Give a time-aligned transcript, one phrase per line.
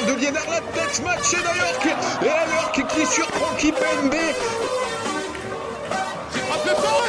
[0.00, 1.86] de Liénard, la tête matchée d'Alorc.
[2.22, 4.14] Et Alorc qui surprend Kipembe.
[6.30, 7.04] C'est frappé fort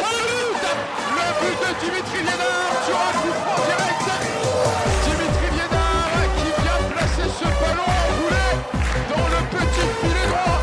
[1.15, 4.07] Le but de Dimitri Liénard sur un coup franc direct.
[5.05, 8.47] Dimitri Liénard qui vient placer ce ballon enroulé
[9.09, 10.61] dans le petit filet droit.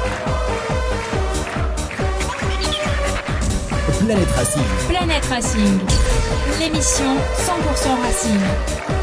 [4.07, 4.69] Planète Racing.
[4.89, 5.75] Planète Racing,
[6.59, 9.00] l'émission 100% Racing.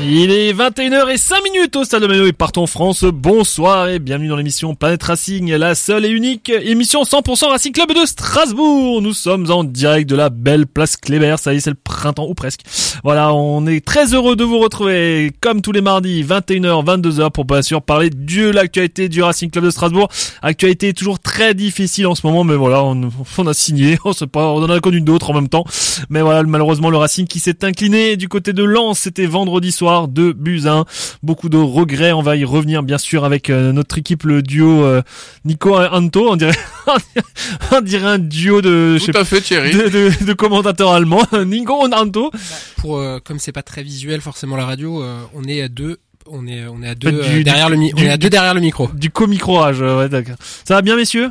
[0.00, 3.04] Il est 21h05 minutes au Stade de et partons en France.
[3.04, 7.92] Bonsoir et bienvenue dans l'émission Planète Racing, la seule et unique émission 100% Racing Club
[7.92, 9.02] de Strasbourg.
[9.02, 11.36] Nous sommes en direct de la belle place Kléber.
[11.38, 12.60] Ça y est, c'est le printemps ou presque.
[13.02, 17.44] Voilà, on est très heureux de vous retrouver comme tous les mardis 21h, 22h pour
[17.44, 20.08] bien sûr parler de l'actualité du Racing Club de Strasbourg.
[20.42, 23.10] Actualité toujours très difficile en ce moment, mais voilà, on,
[23.46, 25.64] a signé, on pas, on en a connu d'autres en même temps.
[26.08, 29.87] Mais voilà, malheureusement le Racing qui s'est incliné du côté de Lens, c'était vendredi soir
[30.08, 30.84] de Buzyn.
[31.22, 34.84] Beaucoup de regrets, on va y revenir bien sûr avec euh, notre équipe, le duo
[34.84, 35.02] euh,
[35.44, 36.52] Nico Anto, on dirait,
[37.72, 39.70] on dirait un duo de, je sais Tout à fait, Thierry.
[39.70, 42.30] de, de, de commentateurs allemands, Nico Anto.
[42.78, 45.98] pour euh, comme c'est pas très visuel forcément la radio, euh, on est à deux,
[46.30, 48.10] on est on est à deux Du- euh, du- derrière le mi- du- on est
[48.10, 48.88] à deux derrière le micro.
[48.94, 50.36] Du co-microage, ouais, d'accord.
[50.64, 51.30] Ça va bien, messieurs?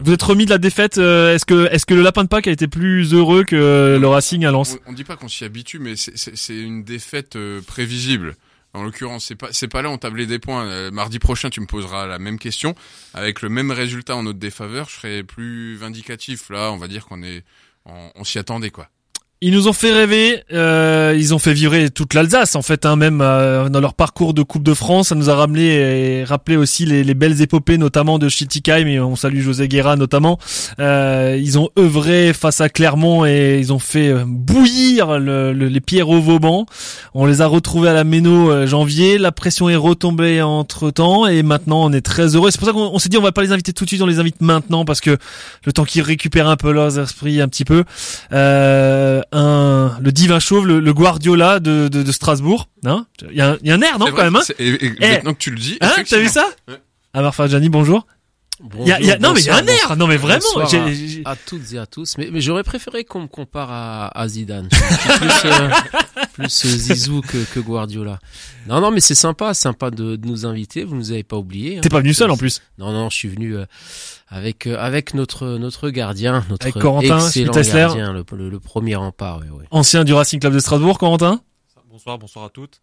[0.00, 0.98] Vous êtes remis de la défaite.
[0.98, 3.98] euh, est-ce que, est-ce que le Lapin de Pâques a été plus heureux que euh,
[3.98, 4.76] le Racing à Lens?
[4.86, 8.34] On, on dit pas qu'on s'y habitue, mais c'est- une défaite euh, prévisible.
[8.74, 10.66] En l'occurrence, c'est pas c'est pas là on tablait des points.
[10.66, 12.74] Euh, mardi prochain, tu me poseras la même question
[13.14, 14.88] avec le même résultat en notre défaveur.
[14.90, 16.50] Je serai plus vindicatif.
[16.50, 17.44] Là, on va dire qu'on est
[17.86, 18.88] on s'y attendait quoi.
[19.40, 22.96] Ils nous ont fait rêver, euh, ils ont fait vibrer toute l'Alsace en fait, hein,
[22.96, 25.74] même euh, dans leur parcours de Coupe de France, ça nous a ramené
[26.20, 29.94] et rappelé aussi les, les belles épopées, notamment de Schittigheim, et on salue José Guerra
[29.94, 30.38] notamment.
[30.80, 35.68] Euh, ils ont œuvré face à Clermont et ils ont fait euh, bouillir le- le-
[35.68, 36.66] les pierres au Vauban.
[37.14, 41.28] On les a retrouvés à la Méno euh, janvier, la pression est retombée entre temps
[41.28, 42.50] et maintenant on est très heureux.
[42.50, 44.02] C'est pour ça qu'on on s'est dit on va pas les inviter tout de suite,
[44.02, 45.16] on les invite maintenant parce que
[45.64, 47.84] le temps qu'ils récupèrent un peu leurs esprits un petit peu.
[48.32, 52.68] Euh, un le divin chauve, le, le Guardiola de, de, de Strasbourg.
[52.84, 54.42] Hein Il y, a un- il y a un air, non, quand vrai, même hein
[54.58, 55.10] et- et Eh.
[55.12, 56.74] maintenant que tu le dis, Hein T'as vu ça Ouais.
[57.14, 58.06] Amar Farjani, bonjour.
[58.80, 59.96] Il y a, il y a- non mais il y a un air.
[59.96, 60.40] Non mais vraiment.
[60.68, 62.16] J'ai- à- toutes et à tous.
[62.18, 64.68] Mais, mais j'aurais préféré qu'on me compare à, à Zidane.
[64.68, 65.68] Plus, euh,
[66.34, 68.18] plus euh, Zizou que, que Guardiola.
[68.66, 70.84] Non, non, mais c'est sympa, sympa de, de nous inviter.
[70.84, 71.78] Vous nous avez pas oublié.
[71.78, 71.80] hein.
[71.82, 72.60] T'es pas venu seul en plus.
[72.78, 73.64] Non, non, je suis venu euh,
[74.28, 78.96] avec euh, avec notre notre gardien, notre Avec Corentin excellent gardien, le, le, le premier
[78.96, 79.40] rempart.
[79.70, 81.40] Ancien du Racing Club de Strasbourg, Corentin?
[81.90, 82.80] Bonsoir, bonsoir à toutes.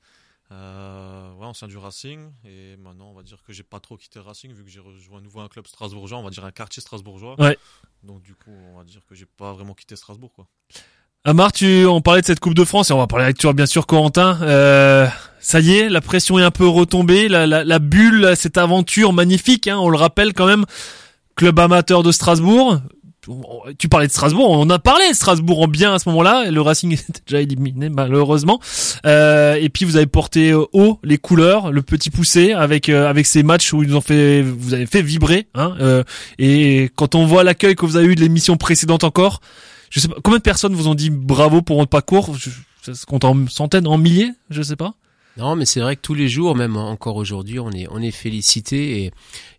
[0.56, 4.20] Euh, ouais, ancien du Racing et maintenant on va dire que j'ai pas trop quitté
[4.20, 6.52] le Racing vu que j'ai rejoint à nouveau un club strasbourgeois, on va dire un
[6.52, 7.36] quartier strasbourgeois.
[7.42, 7.58] Ouais.
[8.04, 10.48] Donc du coup, on va dire que j'ai pas vraiment quitté Strasbourg quoi.
[11.26, 13.52] Amar, tu, on parlait de cette Coupe de France et on va parler avec toi
[13.52, 14.40] bien sûr Corentin.
[14.44, 15.08] Euh,
[15.40, 19.12] ça y est, la pression est un peu retombée, la, la, la bulle, cette aventure
[19.12, 20.66] magnifique, hein, on le rappelle quand même,
[21.36, 22.80] club amateur de Strasbourg.
[23.78, 26.62] Tu parlais de Strasbourg, on a parlé de Strasbourg en bien à ce moment-là, le
[26.62, 28.60] Racing était déjà éliminé malheureusement.
[29.06, 33.26] Euh, et puis vous avez porté haut les couleurs, le petit poussé avec euh, avec
[33.26, 35.48] ces matchs où ils nous ont fait, vous avez fait vibrer.
[35.56, 36.04] Hein, euh,
[36.40, 39.42] et quand on voit l'accueil que vous avez eu de l'émission précédente encore,
[39.90, 42.36] je sais pas combien de personnes vous ont dit bravo pour votre parcours?
[42.82, 44.94] Ça se compte en centaines, en milliers, je sais pas.
[45.38, 48.12] Non, mais c'est vrai que tous les jours, même encore aujourd'hui, on est on est
[48.12, 49.12] félicité et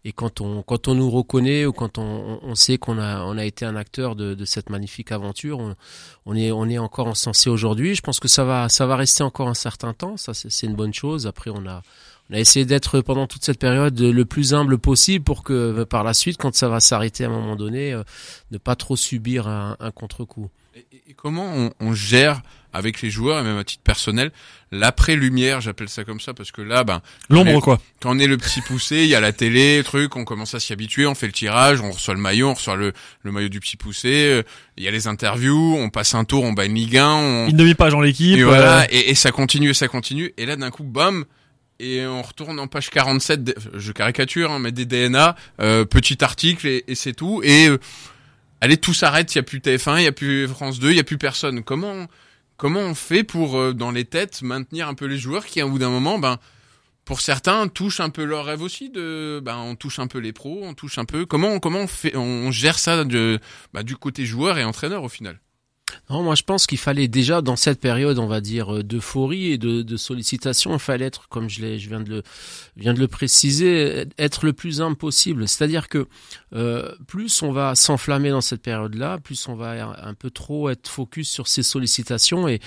[0.06, 3.36] et quand on quand on nous reconnaît ou quand on, on sait qu'on a on
[3.36, 5.74] a été un acteur de, de cette magnifique aventure, on,
[6.24, 7.94] on est on est encore encensé aujourd'hui.
[7.94, 10.16] Je pense que ça va ça va rester encore un certain temps.
[10.16, 11.26] Ça c'est une bonne chose.
[11.26, 11.82] Après, on a
[12.30, 16.04] on a essayé d'être pendant toute cette période le plus humble possible pour que par
[16.04, 18.02] la suite, quand ça va s'arrêter à un moment donné, euh,
[18.50, 20.48] ne pas trop subir un, un contre-coup.
[20.74, 22.42] Et- et comment on, on gère
[22.76, 24.30] avec les joueurs et même à titre personnel
[24.72, 27.00] l'après-lumière, j'appelle ça comme ça parce que là, ben
[27.30, 27.80] L'ombre quoi.
[28.00, 30.60] quand on est le petit poussé, il y a la télé, truc, on commence à
[30.60, 32.92] s'y habituer, on fait le tirage, on reçoit le maillot, on reçoit le,
[33.22, 34.42] le maillot du petit poussé, euh,
[34.76, 37.48] il y a les interviews, on passe un tour, on bat une Ligue 1, on,
[37.48, 38.36] Une demi-page en l'équipe.
[38.36, 41.24] et euh, voilà, et, et ça continue, et ça continue, et là d'un coup, bam,
[41.78, 46.22] et on retourne en page 47, des- je caricature, hein, mais des DNA, euh, petit
[46.24, 47.78] article, et, et c'est tout, et euh,
[48.60, 50.96] allez, tout s'arrête, il y a plus TF1, il y a plus France 2, il
[50.96, 51.62] y a plus personne.
[51.62, 52.06] Comment
[52.56, 55.66] comment on fait pour euh, dans les têtes maintenir un peu les joueurs qui, à
[55.66, 56.38] bout d'un moment, ben
[57.04, 60.32] pour certains touchent un peu leur rêve aussi de ben on touche un peu les
[60.32, 63.38] pros, on touche un peu comment comment on fait on gère ça de
[63.72, 65.40] bah, du côté joueur et entraîneur au final?
[66.08, 69.52] Non, moi je pense qu'il fallait déjà dans cette période, on va dire, euh, d'euphorie
[69.52, 71.60] et de, de, sollicitation, il fallait être, comme je,
[72.76, 75.48] viens de le préciser, être le plus humble possible.
[75.48, 76.06] C'est-à-dire que
[76.54, 80.88] euh, plus on va s'enflammer dans cette période-là, plus on va un peu trop être
[80.88, 82.60] focus sur ces sollicitations et,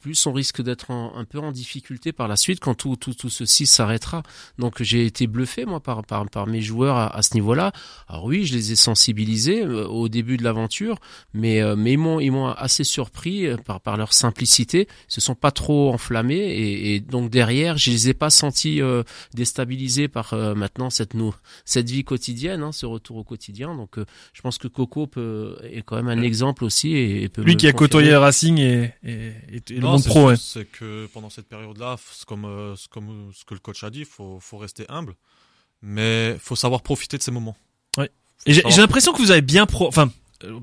[0.00, 3.30] plus on risque d'être un peu en difficulté par la suite quand tout, tout, tout
[3.30, 4.22] ceci s'arrêtera.
[4.58, 7.72] Donc j'ai été bluffé moi par, mes joueurs à, ce niveau-là.
[8.08, 10.98] Alors oui, je les ai sensibilisés euh, au début de l'aventure,
[11.32, 11.98] mais, mais ils
[12.32, 16.94] m'ont assez surpris euh, par, par leur simplicité, ils se sont pas trop enflammés et,
[16.94, 19.02] et donc derrière, je les ai pas sentis euh,
[19.34, 21.34] déstabilisés par euh, maintenant cette nous
[21.66, 23.74] cette vie quotidienne, hein, ce retour au quotidien.
[23.74, 23.96] Donc
[24.32, 27.68] je pense que Coco peut, est quand même un exemple aussi et, peut lui qui
[27.68, 29.32] a côtoyé Racing et, et,
[29.68, 30.34] et le monde pro.
[30.36, 31.96] C'est que pendant cette période-là,
[32.26, 35.14] comme comme ce que le coach a dit, faut faut rester humble,
[35.82, 37.56] mais faut savoir profiter de ces moments.
[37.98, 38.10] Ouais.
[38.46, 40.10] Et j'ai l'impression que vous avez bien pro, enfin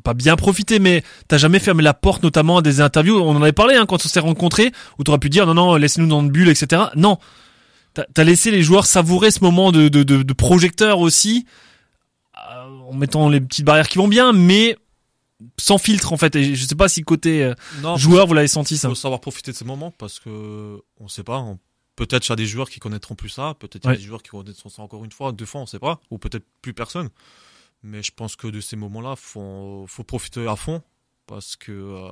[0.04, 3.18] pas bien profité, mais t'as jamais fermé la porte, notamment à des interviews.
[3.20, 5.76] On en avait parlé hein, quand on s'est rencontrés, où t'aurais pu dire non, non,
[5.76, 6.84] laissez-nous dans une bulle, etc.
[6.96, 7.18] Non,
[7.94, 11.46] t'as as laissé les joueurs savourer ce moment de, de, de, de projecteur aussi,
[12.36, 14.78] euh, en mettant les petites barrières qui vont bien, mais
[15.58, 16.36] sans filtre en fait.
[16.36, 17.54] Et je sais pas si côté euh,
[17.96, 18.90] joueur vous l'avez senti ça.
[18.90, 21.46] Faut savoir profiter de ces moments parce que on sait pas.
[21.96, 24.04] Peut-être il y a des joueurs qui connaîtront plus ça, peut-être il y a des
[24.04, 26.74] joueurs qui connaîtront ça encore une fois, deux fois, on sait pas, ou peut-être plus
[26.74, 27.10] personne.
[27.84, 30.81] Mais je pense que de ces moments-là, faut, faut profiter à fond.
[31.26, 32.08] Parce que, euh,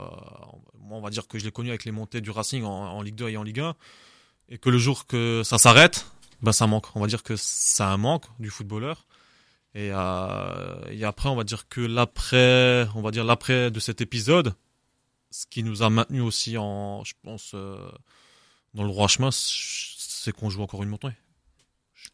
[0.79, 3.15] moi, on va dire que je l'ai connu avec les montées du Racing en, Ligue
[3.15, 3.75] 2 et en Ligue 1.
[4.49, 6.05] Et que le jour que ça s'arrête,
[6.41, 6.95] ben ça manque.
[6.95, 9.07] On va dire que ça un manque du footballeur.
[9.73, 14.01] Et, euh, et après, on va dire que l'après, on va dire l'après de cet
[14.01, 14.53] épisode,
[15.31, 17.91] ce qui nous a maintenu aussi en, je pense, euh,
[18.73, 21.09] dans le droit chemin, c'est qu'on joue encore une montée.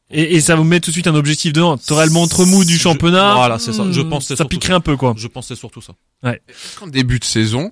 [0.10, 1.78] Et, et, ça vous met tout de suite un objectif dedans.
[1.78, 3.36] T'aurais le montre mou du championnat.
[3.36, 3.90] voilà, c'est ça.
[3.92, 5.14] Je hmm, pense ça piquerait un peu, quoi.
[5.18, 5.94] Je pensais surtout ça.
[6.22, 6.42] Ouais.
[6.78, 7.72] Qu'en début de saison,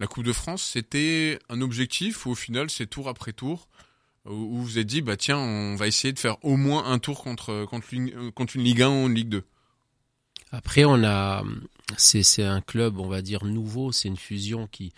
[0.00, 3.68] la Coupe de France, c'était un objectif ou au final, c'est tour après tour
[4.26, 6.98] où vous vous êtes dit, bah tiens, on va essayer de faire au moins un
[6.98, 9.44] tour contre contre une, contre une Ligue 1 ou une Ligue 2.
[10.52, 11.42] Après, on a,
[11.96, 13.90] c'est c'est un club, on va dire nouveau.
[13.90, 14.92] C'est une fusion qui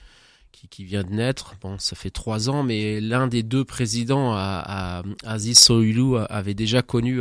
[0.70, 1.54] qui, vient de naître.
[1.60, 6.54] Bon, ça fait trois ans, mais l'un des deux présidents, à, à, Aziz Soilou, avait
[6.54, 7.20] déjà connu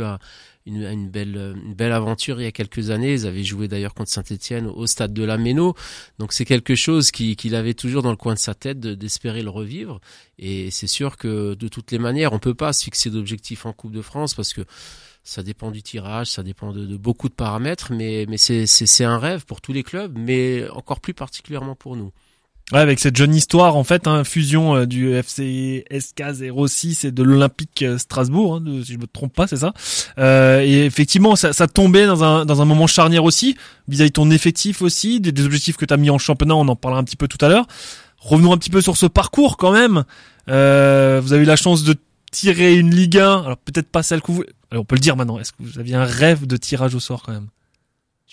[0.66, 3.12] une, une, belle, une belle aventure il y a quelques années.
[3.12, 5.74] Ils avaient joué d'ailleurs contre Saint-Etienne au stade de la Méno.
[6.18, 9.42] Donc c'est quelque chose qu'il qui avait toujours dans le coin de sa tête d'espérer
[9.42, 10.00] le revivre.
[10.38, 13.72] Et c'est sûr que de toutes les manières, on peut pas se fixer d'objectifs en
[13.72, 14.62] Coupe de France parce que
[15.22, 19.18] ça dépend du tirage, ça dépend de, de beaucoup de paramètres, mais, mais c'est un
[19.18, 22.12] rêve pour tous les clubs, mais encore plus particulièrement pour nous.
[22.72, 26.22] Ouais, avec cette jeune histoire en fait, hein, fusion euh, du FC SK
[26.66, 29.74] 06 et de l'Olympique euh, Strasbourg, hein, si je me trompe pas, c'est ça.
[30.16, 33.54] Euh, et effectivement, ça, ça tombait dans un dans un moment charnière aussi,
[33.86, 36.74] vis-à-vis ton effectif aussi, des, des objectifs que tu as mis en championnat, on en
[36.74, 37.66] parlera un petit peu tout à l'heure.
[38.18, 40.04] Revenons un petit peu sur ce parcours quand même.
[40.48, 41.94] Euh, vous avez eu la chance de
[42.30, 44.42] tirer une Ligue 1, alors peut-être pas celle que vous...
[44.70, 47.00] Alors on peut le dire maintenant, est-ce que vous aviez un rêve de tirage au
[47.00, 47.48] sort quand même?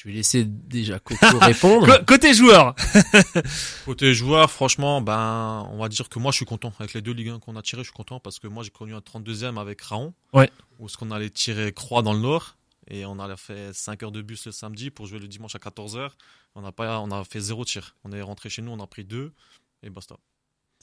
[0.01, 2.03] Je vais laisser déjà Coco répondre.
[2.05, 2.73] Côté joueur.
[3.85, 6.73] Côté joueur, franchement, ben, on va dire que moi, je suis content.
[6.79, 8.71] Avec les deux Ligue 1 qu'on a tiré, je suis content parce que moi, j'ai
[8.71, 10.15] connu un 32e avec Raon.
[10.33, 10.49] Ouais.
[10.79, 12.57] Où ce qu'on allait tirer Croix dans le Nord.
[12.87, 15.59] Et on a fait 5 heures de bus le samedi pour jouer le dimanche à
[15.59, 16.09] 14h.
[16.55, 17.95] On a pas, on a fait zéro tir.
[18.03, 19.31] On est rentré chez nous, on a pris deux
[19.83, 20.17] et basta.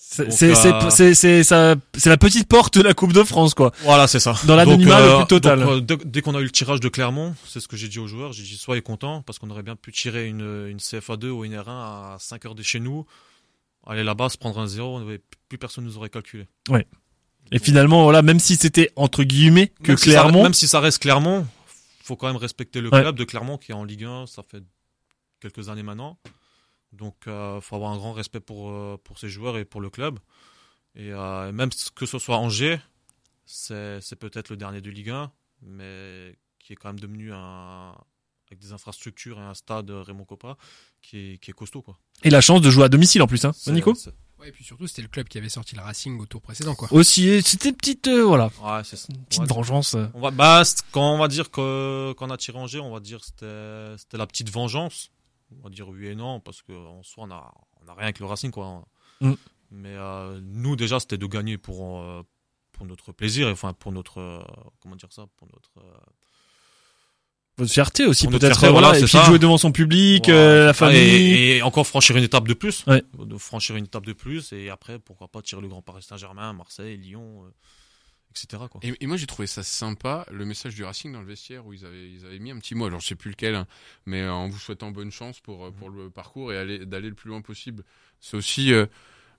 [0.01, 3.73] C'est euh, c'est la petite porte de la Coupe de France quoi.
[3.83, 4.35] Voilà c'est ça.
[4.47, 5.63] Dans l'anonymat le euh, plus total.
[5.63, 8.07] Euh, dès qu'on a eu le tirage de Clermont, c'est ce que j'ai dit aux
[8.07, 11.45] joueurs, j'ai dit soyez contents parce qu'on aurait bien pu tirer une une CFA2 ou
[11.45, 13.07] une R1 à 5 heures de chez nous,
[13.87, 15.01] aller là-bas se prendre un zéro,
[15.49, 16.47] plus personne nous aurait calculé.
[16.69, 16.87] Ouais.
[17.51, 21.45] Et finalement voilà même si c'était entre guillemets que Clermont, même si ça reste Clermont,
[22.05, 24.63] faut quand même respecter le club de Clermont qui est en Ligue 1, ça fait
[25.41, 26.19] quelques années maintenant.
[26.93, 29.81] Donc, il euh, faut avoir un grand respect pour, euh, pour ces joueurs et pour
[29.81, 30.19] le club.
[30.95, 32.79] Et euh, même que ce soit Angers,
[33.45, 35.31] c'est peut-être le dernier de Ligue 1,
[35.63, 37.95] mais qui est quand même devenu un,
[38.49, 40.57] avec des infrastructures et un stade Raymond Coppa
[41.03, 41.83] qui est, qui est costaud.
[41.83, 41.99] Quoi.
[42.25, 43.95] Et la chance de jouer à domicile en plus, hein, Nico
[44.41, 46.77] Ouais, et puis surtout, c'était le club qui avait sorti le Racing au tour précédent,
[46.77, 46.87] quoi.
[46.93, 48.53] Aussi, c'était une petite, voilà.
[48.63, 49.97] Ouais, c'est Une petite vengeance.
[50.15, 53.25] On va, bah, quand on va dire que, qu'on a tiré Angers, on va dire
[53.25, 55.11] c'était, c'était la petite vengeance
[55.57, 57.53] on va dire oui et non, parce qu'en soi, on a,
[57.83, 58.85] on a rien avec le Racing, quoi.
[59.21, 59.33] Mm.
[59.71, 62.23] Mais euh, nous, déjà, c'était de gagner pour, euh,
[62.73, 64.19] pour notre plaisir, enfin, pour notre.
[64.19, 64.43] Euh,
[64.81, 65.87] comment dire ça Pour notre.
[67.57, 68.61] Votre fierté aussi peut-être.
[68.61, 69.25] voilà, voilà, et c'est puis ça.
[69.25, 70.99] jouer devant son public, la famille.
[70.99, 72.87] et, et encore franchir une étape de plus.
[72.87, 73.03] Ouais.
[73.19, 76.53] De franchir une étape de plus et après, pourquoi pas tirer le Grand Paris Saint-Germain,
[76.53, 77.51] Marseille, Lyon,
[78.43, 78.65] etc.
[78.71, 78.81] Quoi.
[78.83, 81.73] Et, et moi j'ai trouvé ça sympa le message du Racing dans le vestiaire où
[81.73, 83.67] ils avaient ils avaient mis un petit mot alors je sais plus lequel hein,
[84.07, 87.09] mais euh, en vous souhaitant bonne chance pour euh, pour le parcours et aller d'aller
[87.09, 87.85] le plus loin possible.
[88.21, 88.87] C'est aussi euh,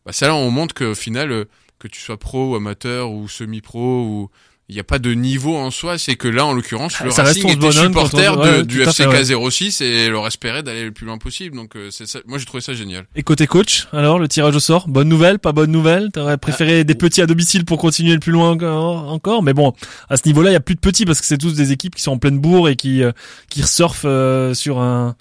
[0.05, 1.45] bah ça là on montre qu'au final
[1.79, 4.29] que tu sois pro ou amateur ou semi-pro ou
[4.69, 7.23] il n'y a pas de niveau en soi, c'est que là en l'occurrence le Ça
[7.23, 9.15] reste Racing était supporter on- de- ouais, du tout à fait, ouais.
[9.23, 12.37] FCK 06 et leur espérait d'aller le plus loin possible donc euh, c'est ça moi
[12.37, 13.05] j'ai trouvé ça génial.
[13.15, 16.11] Et côté coach, alors le tirage au sort, bonne nouvelle, pas bonne nouvelle?
[16.13, 19.41] T'aurais préféré des petits à domicile pour continuer le plus loin encore, encore?
[19.43, 19.73] Mais bon,
[20.09, 21.95] à ce niveau-là, il y a plus de petits parce que c'est tous des équipes
[21.95, 23.11] qui sont en pleine bourre et qui euh,
[23.49, 25.15] qui surfent euh, sur un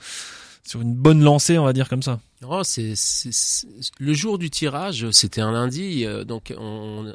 [0.66, 2.20] sur une bonne lancée, on va dire comme ça.
[2.42, 3.66] Non, c'est, c'est- c'est-
[3.98, 7.06] le jour du tirage, c'était un lundi, euh, donc on,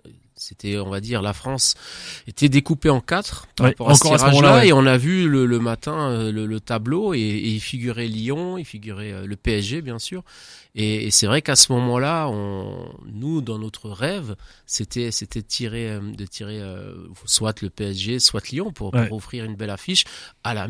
[0.44, 1.76] c'était, on va dire, la France
[2.28, 4.68] était découpée en quatre par Ouais, rapport à ce tirage-là, ouais.
[4.68, 8.08] et on a vu le, le matin euh, le, le tableau et, et il figurait
[8.08, 10.24] Lyon, il figurait euh, le PSG bien sûr,
[10.76, 14.36] et, et c'est vrai qu'à ce moment-là, on, nous dans notre rêve,
[14.66, 16.94] c'était, c'était de tirer, euh, de tirer euh,
[17.26, 19.12] soit le PSG, soit Lyon pour, pour Ouais.
[19.12, 20.04] offrir une belle affiche
[20.44, 20.68] à la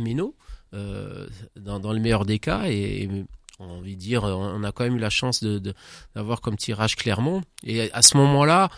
[0.74, 3.10] euh, dans, dans le meilleur des cas et, et
[3.60, 5.74] on a envie de dire, on a quand même eu la chance de, de-
[6.16, 7.44] d'avoir comme tirage Clermont.
[7.64, 8.70] Et à ce moment-là,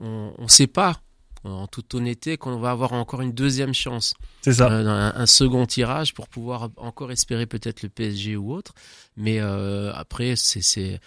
[0.00, 1.00] on ne sait pas,
[1.44, 4.70] en toute honnêteté, qu'on va avoir encore une deuxième chance, C'est ça.
[4.70, 8.74] Euh, un, un second tirage pour pouvoir encore espérer peut-être le PSG ou autre.
[9.16, 11.00] Mais euh, après, c'est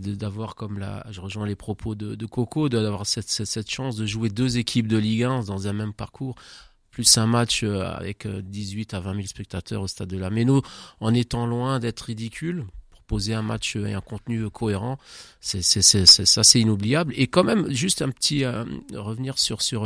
[0.00, 3.96] d'avoir comme la, je rejoins les propos de, de Coco, d'avoir cette, cette cette chance
[3.96, 6.34] de jouer deux équipes de Ligue 1 dans un même parcours
[6.90, 10.30] plus un match euh, avec euh, 18 à 20 000 spectateurs au stade de la
[10.30, 10.62] Méno,
[10.98, 14.98] en étant loin d'être ridicule, proposer un match et un contenu cohérent,
[15.40, 17.12] c'est ça c'est inoubliable.
[17.16, 19.84] Et quand même juste un petit euh, revenir sur sur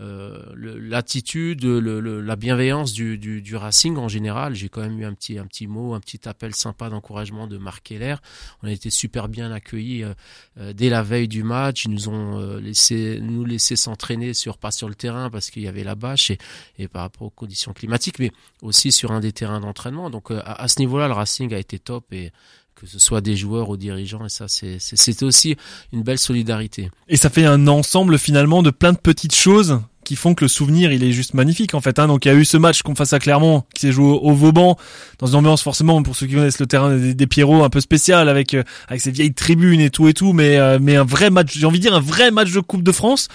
[0.00, 4.54] euh, l'attitude, le, le- la bienveillance du, du, du Racing en général.
[4.54, 7.56] J'ai quand même eu un petit un petit mot, un petit appel sympa d'encouragement de
[7.58, 8.16] Marc Keller.
[8.62, 10.14] On a été super bien accueillis euh,
[10.58, 11.84] euh, dès la veille du match.
[11.84, 15.68] Ils nous ont laissé nous laisser s'entraîner sur pas sur le terrain parce qu'il y
[15.68, 16.38] avait la bâche et,
[16.78, 18.32] et par rapport aux conditions climatiques, mais
[18.62, 20.10] aussi sur un des terrains d'entraînement.
[20.10, 22.32] Donc à, à ce niveau-là, le Racing a été top et
[22.80, 25.56] que ce soit des joueurs aux dirigeants et ça c'était aussi
[25.92, 26.90] une belle solidarité.
[27.08, 30.48] Et ça fait un ensemble finalement de plein de petites choses qui font que le
[30.48, 31.98] souvenir il est juste magnifique en fait.
[31.98, 32.06] Hein.
[32.06, 34.18] Donc il y a eu ce match qu'on face à Clermont qui s'est joué au,
[34.18, 34.76] au Vauban
[35.18, 37.80] dans une ambiance forcément pour ceux qui connaissent le terrain des, des Pierrots un peu
[37.80, 41.04] spécial avec euh, avec ces vieilles tribunes et tout et tout, mais euh, mais un
[41.04, 41.56] vrai match.
[41.56, 43.28] J'ai envie de dire un vrai match de Coupe de France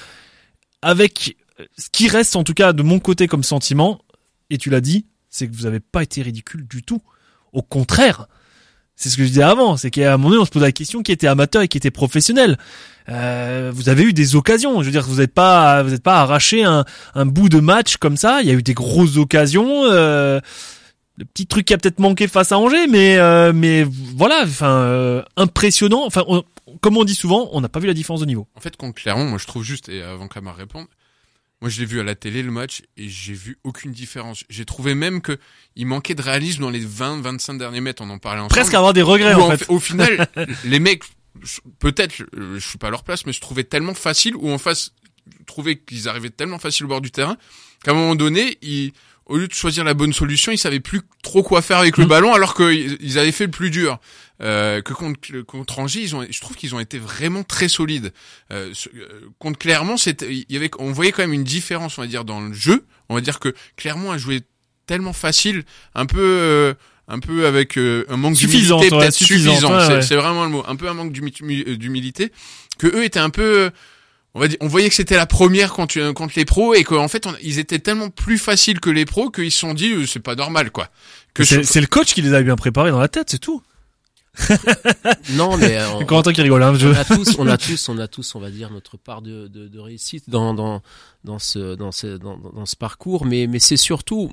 [0.82, 4.02] avec euh, ce qui reste en tout cas de mon côté comme sentiment.
[4.50, 7.02] Et tu l'as dit, c'est que vous avez pas été ridicule du tout.
[7.54, 8.28] Au contraire.
[8.96, 10.72] C'est ce que je disais avant, c'est qu'à un moment donné, on se pose la
[10.72, 12.58] question qui était amateur et qui était professionnel.
[13.10, 14.80] Euh, vous avez eu des occasions.
[14.82, 17.98] Je veux dire, vous n'êtes pas, vous n'êtes pas arraché un, un bout de match
[17.98, 18.42] comme ça.
[18.42, 19.84] Il y a eu des grosses occasions.
[19.86, 20.40] Euh,
[21.18, 24.70] le petit truc qui a peut-être manqué face à Angers, mais euh, mais voilà, enfin
[24.80, 26.04] euh, impressionnant.
[26.06, 26.44] Enfin, on-
[26.82, 28.48] comme on dit souvent, on n'a pas vu la différence de niveau.
[28.56, 30.88] En fait, contre Clermont, moi je trouve juste, et avant qu'Amar réponde,
[31.62, 34.44] moi je l'ai vu à la télé le match et j'ai vu aucune différence.
[34.50, 35.38] J'ai trouvé même que
[35.76, 38.50] il manquait de réalisme dans les 20-25 derniers mètres, on en parlait ensemble.
[38.60, 39.66] Presque avoir des regrets en en fait.
[39.70, 40.28] Au final,
[40.66, 41.04] les mecs,
[41.80, 44.58] peut-être, euh, je suis pas à leur place, mais je trouvais tellement facile, ou en
[44.58, 44.92] face,
[45.46, 47.38] trouvais qu'ils arrivaient tellement facile au bord du terrain,
[47.84, 48.92] qu'à un moment donné, ils,
[49.26, 52.04] au lieu de choisir la bonne solution, ils savaient plus trop quoi faire avec le
[52.04, 52.10] Mhm.
[52.10, 54.00] ballon, alors qu'ils ils avaient fait le plus dur.
[54.42, 58.12] Euh, que contre, contre Angers, ils ont, je trouve qu'ils ont été vraiment très solides.
[58.52, 62.08] Euh, euh, contre Clermont, il y avait, on voyait quand même une différence, on va
[62.08, 62.86] dire, dans le jeu.
[63.08, 64.42] On va dire que Clermont a joué
[64.88, 65.64] tellement facile,
[65.96, 66.74] un peu, euh,
[67.08, 68.36] un peu avec euh, un manque
[68.82, 69.14] d'humilité, peut-être
[69.54, 69.74] suffisant.
[69.78, 70.02] ouais, c'est, ouais.
[70.02, 72.32] c'est vraiment le mot, un peu un manque d'humi- d'humilité.
[72.78, 73.72] Que eux étaient un peu,
[74.34, 77.08] on va dire, on voyait que c'était la première contre, contre les pros et qu'en
[77.08, 80.06] fait, on- ils étaient tellement plus faciles que les pros qu'ils se sont dit, euh,
[80.06, 80.90] c'est pas normal, quoi.
[81.34, 83.40] Que C'est je- c'est le coach qui les a bien préparés dans la tête, c'est
[83.40, 83.62] tout.
[85.34, 86.64] Non mais euh, on- Corentin qui rigole.
[86.64, 88.98] Hein, je- on a tous, on a tous, on a tous, on va dire notre
[88.98, 90.82] part de, de, de réussite dans dans
[91.24, 94.32] dans ce dans ce dans, dans ce parcours, mais mais c'est surtout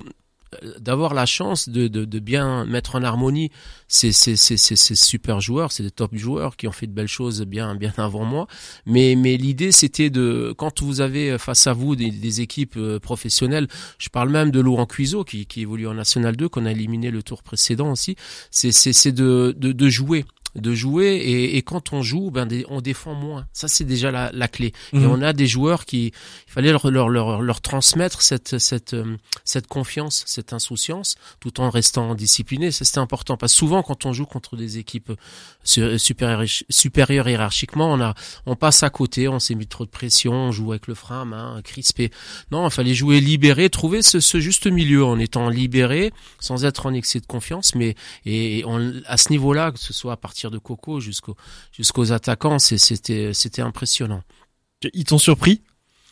[0.79, 3.51] d'avoir la chance de, de, de bien mettre en harmonie
[3.87, 7.07] ces, ces, ces, ces, ces super joueurs, des top joueurs qui ont fait de belles
[7.07, 8.47] choses bien bien avant moi.
[8.85, 12.99] Mais mais l'idée c'était de quand vous avez face à vous des, des équipes euh,
[12.99, 13.67] professionnelles,
[13.97, 17.11] je parle même de Laurent Cuiseau qui, qui évolue en National 2, qu'on a éliminé
[17.11, 18.15] le tour précédent aussi,
[18.51, 22.81] c'est de, de de jouer de jouer et, et quand on joue, ben des- on
[22.81, 23.45] défend moins.
[23.53, 24.73] Ça c'est déjà la, la clé.
[24.93, 25.11] Et Mhm.
[25.11, 26.07] on a des joueurs qui,
[26.47, 31.59] il fallait leur leur leur, leur transmettre cette cette euh, cette confiance, cette insouciance, tout
[31.59, 32.71] en restant discipliné.
[32.71, 35.11] Ça c'était important parce que souvent quand on joue contre des équipes
[35.63, 38.13] su- supérieures supérieures hiérarchiquement, on a
[38.45, 41.21] on passe à côté, on s'est mis trop de pression, on joue avec le frein
[41.21, 42.11] à main, crispé.
[42.51, 46.85] Non, il fallait jouer libéré, trouver ce, ce juste milieu en étant libéré, sans être
[46.85, 47.95] en excès de confiance, mais
[48.25, 51.35] et on- à ce niveau-là, que ce soit à partir de Coco jusqu'au
[51.71, 54.23] jusqu'aux attaquants, c'était impressionnant.
[54.93, 55.61] Ils t'ont surpris?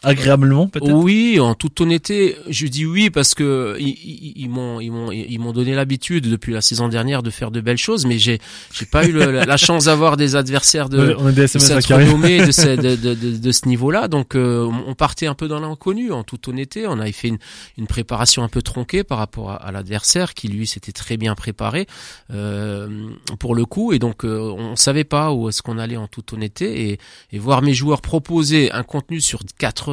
[0.04, 0.92] Agréablement peut-être?
[0.92, 5.52] Oui, en toute honnêteté, je dis oui parce que ils, m'ont ils m'ont ils m'ont
[5.54, 8.40] donné l'habitude depuis la saison dernière de faire de belles choses, mais j'ai
[8.74, 11.86] j'ai pas eu le- la, la chance d'avoir des adversaires de on de là cette
[11.86, 14.08] renommée de ce, de, de, de, de ce niveau-là.
[14.08, 16.88] Donc, euh, on partait un peu dans l'inconnu, en toute honnêteté.
[16.88, 17.38] On avait fait une,
[17.78, 21.36] une préparation un peu tronquée par rapport à, à l'adversaire, qui lui s'était très bien
[21.36, 21.88] préparé
[22.34, 23.94] euh, pour le coup.
[23.94, 26.90] Et donc, euh, on savait pas où est-ce qu'on allait en toute honnêteté.
[26.92, 27.00] Et,
[27.32, 29.42] et voir mes joueurs proposer un contenu sur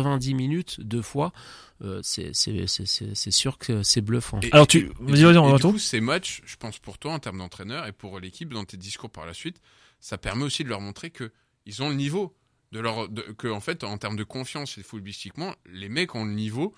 [0.02, 1.33] 90 minutes deux fois.
[1.83, 2.33] euh, c'est
[3.31, 4.40] sûr que c'est bluffant.
[4.40, 7.19] Et- Alors, tu- vas-y, vas-y, on du coup, ces matchs, je pense pour toi en
[7.21, 9.61] termes d'entraîneur et pour l'équipe dans tes discours par la suite,
[10.00, 11.31] ça permet aussi de leur montrer que
[11.67, 12.35] ils ont le niveau,
[12.73, 16.25] de leur, de- que en fait en termes de confiance et footballistiquement, les mecs ont
[16.25, 16.75] le niveau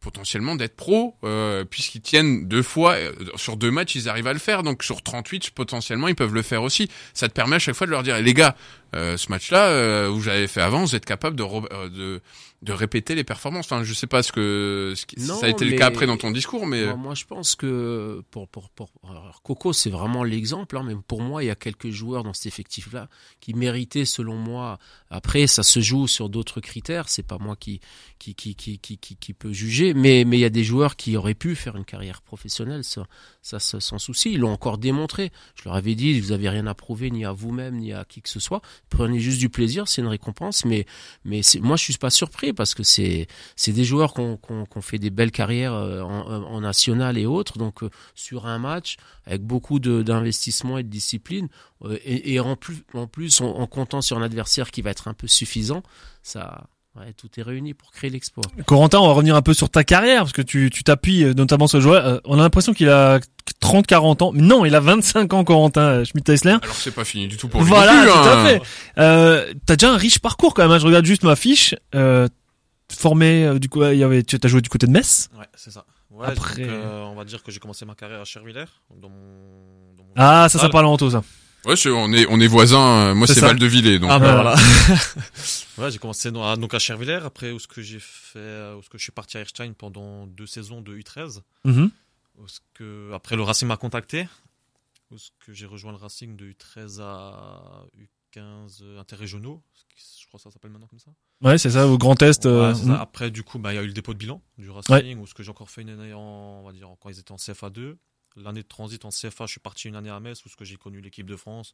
[0.00, 4.32] potentiellement d'être pro euh, puisqu'ils tiennent deux fois euh, sur deux matchs ils arrivent à
[4.34, 7.58] le faire donc sur 38 potentiellement ils peuvent le faire aussi ça te permet à
[7.58, 8.56] chaque fois de leur dire Eh, les gars
[8.94, 12.20] euh, ce match là où j'avais fait avant vous êtes capable de, euh, de
[12.62, 15.48] de répéter les performances enfin je sais pas ce que ce qui, Non, ça a
[15.48, 18.48] été le cas après dans ton discours mais euh, Moi, moi, je pense que pour
[18.48, 20.76] pour pour alors, Coco, c'est vraiment l'exemple.
[20.76, 23.08] Hein, mais pour moi, il y a quelques joueurs dans cet effectif-là
[23.40, 24.78] qui méritaient, selon moi.
[25.10, 27.08] Après, ça se joue sur d'autres critères.
[27.08, 27.80] C'est pas moi qui
[28.18, 29.94] qui qui qui qui qui, qui peut juger.
[29.94, 32.84] Mais mais il y a des joueurs qui auraient pu faire une carrière professionnelle.
[32.84, 33.06] Ça,
[33.42, 34.32] ça, ça, sans souci.
[34.32, 35.30] Ils l'ont encore démontré.
[35.54, 38.22] Je leur avais dit, vous avez rien à prouver ni à vous-même ni à qui
[38.22, 38.62] que ce soit.
[38.90, 40.64] Prenez juste du plaisir, c'est une récompense.
[40.64, 40.86] Mais
[41.24, 43.26] mais moi, je suis pas surpris parce que c'est
[43.66, 44.38] des joueurs qui ont,
[44.80, 47.58] fait des belles carrières euh, en, en national et autres.
[47.58, 51.48] Donc euh, sur un match avec beaucoup d'investissement et de discipline
[51.84, 55.82] euh, et, en plus en comptant sur un adversaire qui va être un peu suffisant,
[56.22, 58.44] ça ouais, tout est réuni pour créer l'exploit.
[58.66, 61.34] Corentin, on va revenir un peu sur ta carrière parce que tu tu t'appuies euh,
[61.34, 62.06] notamment sur le joueur.
[62.06, 63.20] Euh, on a l'impression qu'il a
[63.60, 64.30] 30 40 ans.
[64.34, 66.56] Mais non, il a 25 ans Corentin euh, Schmidt-Teisler.
[66.62, 68.46] alors c'est pas fini du tout pour lui Voilà, plus, tout à hein.
[68.46, 68.62] fait.
[68.98, 70.72] Euh, t'as déjà un riche parcours quand même.
[70.72, 70.78] hein.
[70.78, 71.74] Je regarde juste ma fiche.
[71.94, 72.28] Euh,
[72.92, 75.28] formé du coup, il y avait, tu as joué du côté de Metz.
[75.38, 75.84] Ouais, c'est ça.
[76.10, 78.64] Ouais, Après- donc, euh, on va dire que j'ai commencé ma carrière à Chervillers.
[79.02, 79.16] Dans mon,
[79.98, 81.22] dans mon Ah, ça, ça parle en tout ça.
[81.66, 83.08] Ouais, on est on est voisins.
[83.08, 83.46] euh, Moi, C'est ça.
[83.48, 84.54] Val-de-Villers, donc Ah bah euh, voilà.
[85.78, 87.20] ouais, j'ai commencé à- donc à Chervillers.
[87.24, 89.72] Après, où ce que j'ai fait, euh, où ce que je suis parti à Erstein
[89.72, 91.40] pendant deux saisons de U13.
[91.64, 91.90] Mhm.
[92.38, 94.28] Où ce que après le Racing m'a contacté.
[95.10, 97.84] Où ce que j'ai rejoint le Racing de U13 à
[98.36, 99.62] U15 euh, interrégionaux.
[100.20, 101.10] Je crois que ça s'appelle maintenant comme ça.
[101.42, 102.46] Ouais, c'est ça, au Grand Est.
[102.46, 102.84] euh, Ouais, ça.
[102.84, 102.90] mhm.
[102.92, 105.26] Après, du coup, bah, il y a eu le dépôt de bilan du Racing, où
[105.26, 106.20] ce que j'ai encore fait une année en,
[106.62, 107.96] on va dire, quand ils étaient en CFA2.
[108.36, 110.64] L'année de transit en CFA, je suis parti une année à Metz, où ce que
[110.64, 111.72] j'ai connu l'équipe de France.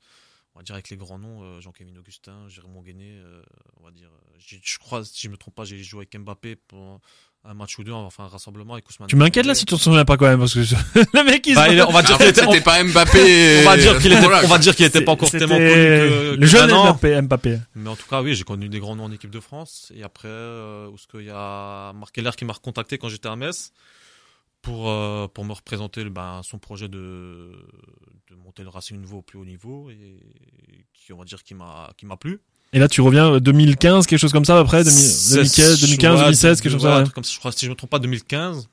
[0.54, 3.42] On va dire avec les grands noms, euh, Jean-Kévin Augustin, Jérôme Guéné, euh,
[3.80, 4.08] on va dire.
[4.12, 7.00] euh, je crois, si je me trompe pas, j'ai joué avec Mbappé pour
[7.44, 9.08] un match ou deux, enfin un rassemblement avec Ousmane.
[9.08, 10.76] Tu m'inquiètes là si tu te souviens pas quand même parce que je-
[11.14, 13.60] le mec il Bah, se- il est- on va dire qu'il était, on, pas Mbappé.
[13.62, 15.56] on va dire qu'il était, Voilà, on va dire qu'il était pas encore C'était tellement
[15.56, 16.70] connu que, le jeune.
[16.70, 17.58] Mbappé, Mbappé.
[17.74, 19.90] Mais en tout cas, oui, j'ai connu des grands noms en équipe de France.
[19.96, 23.28] Et après, euh, où ce qu'il y a Marc Keller qui m'a recontacté quand j'étais
[23.28, 23.72] à Metz
[24.62, 27.52] pour, euh, pour me représenter ben, son projet de,
[28.30, 30.18] de monter le Racing Nouveau au plus haut niveau et
[30.94, 32.40] qui, on va dire, qui m'a, qui m'a plu.
[32.72, 36.14] Et là, tu reviens euh, 2015, quelque chose comme ça après, 2000 C'est- 2015, 2015,
[36.18, 37.12] ouais, 2016, de- quelque chose ouais, comme ça.
[37.12, 37.32] comme ça.
[37.34, 38.68] Je crois, si je me trompe pas, 2015.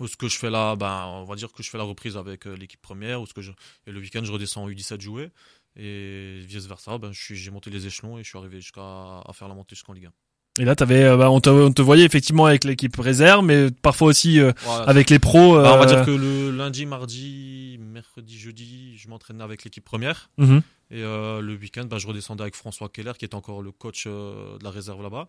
[0.00, 2.16] Où ce que je fais là, ben, on va dire que je fais la reprise
[2.16, 3.50] avec euh, l'équipe première, où ce que je,
[3.86, 5.30] et le week-end, je redescends en U17 jouer.
[5.76, 9.48] Et vice versa, ben, j'ai monté les échelons et je suis arrivé jusqu'à à faire
[9.48, 10.12] la montée jusqu'en Ligue 1.
[10.58, 13.70] Et là, t'avais, euh, bah, on, te, on te voyait effectivement avec l'équipe réserve, mais
[13.70, 15.54] parfois aussi euh, Voilà, avec les pros.
[15.56, 19.84] Bah, on va euh, dire que le lundi, mardi, mercredi, jeudi, je m'entraînais avec l'équipe
[19.84, 20.30] première.
[20.38, 20.62] mhm.
[20.90, 24.06] Et euh, le week-end, bah, je redescendais avec François Keller, qui est encore le coach
[24.06, 25.28] de la réserve là-bas.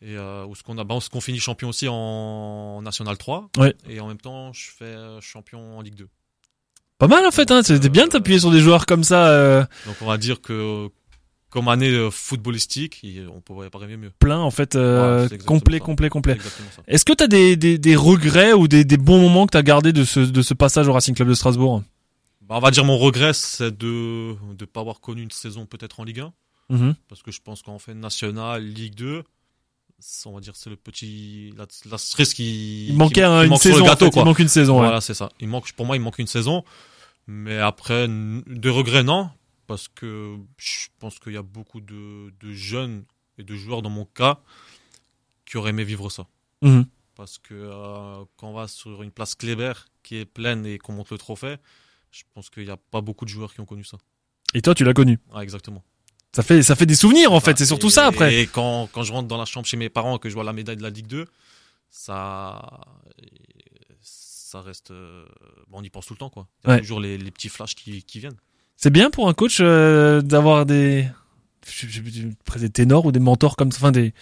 [0.00, 3.50] Et où ce qu'on a, bah, ce qu'on finit champion aussi en National 3.
[3.58, 3.74] Ouais.
[3.86, 6.08] Et en même temps, je fais champion en Ligue 2.
[6.96, 7.62] Pas mal en fait, hein.
[7.62, 10.88] C'était bien de t'appuyer sur des joueurs comme ça, Donc on va dire que
[11.54, 14.10] comme année euh, footballistique, il- on pourrait pas rêver mieux.
[14.18, 16.36] plein en fait, euh, Ouais, complet, complet, complet.
[16.40, 16.82] Ça.
[16.88, 19.92] Est-ce que t'as des, des, des regrets ou des, des bons moments que t'as gardés
[19.92, 21.82] de ce, de ce passage au Racing Club de Strasbourg?
[22.42, 26.00] Bah, on va dire mon regret, c'est de ne pas avoir connu une saison peut-être
[26.00, 26.32] en Ligue 1.
[26.70, 26.94] Mhm.
[27.08, 29.22] parce que je pense qu'en fait national Ligue 2
[30.00, 33.40] c'est- on va dire c'est le petit la, la cerise qui Il manquait qui- un-
[33.40, 34.20] qui une manque sur saison, en gâteau fait.
[34.20, 34.74] il manque une saison.
[34.76, 34.86] ouais.
[34.86, 36.64] voilà c'est ça il manque pour moi il manque une saison
[37.28, 39.28] mais après de regrets non
[39.66, 43.04] parce que je pense qu'il y a beaucoup de, de jeunes
[43.38, 44.40] et de joueurs dans mon cas
[45.46, 46.26] qui auraient aimé vivre ça.
[46.62, 46.86] Mhm.
[47.14, 49.72] Parce que euh, quand on va sur une place Kléber
[50.02, 51.56] qui est pleine et qu'on monte le trophée,
[52.10, 53.98] je pense qu'il n'y a pas beaucoup de joueurs qui ont connu ça.
[54.54, 55.18] Et toi, tu l'as connu?
[55.32, 55.82] Ah, exactement.
[56.32, 57.56] Ça fait, ça fait des souvenirs en fait.
[57.58, 58.34] C'est surtout et- ça après.
[58.42, 60.42] Et quand, quand je rentre dans la chambre chez mes parents et que je vois
[60.44, 61.26] la médaille de la Ligue 2,
[61.90, 62.80] ça,
[64.00, 64.90] ça reste.
[64.90, 65.24] euh,
[65.68, 66.48] bon, on y pense tout le temps, quoi.
[66.64, 66.80] Il y a Ouais.
[66.80, 68.36] toujours les, les petits flashs qui, qui viennent.
[68.76, 71.06] C'est bien pour un coach euh, d'avoir des,
[72.56, 74.12] des ténors ou des mentors comme ça, enfin des,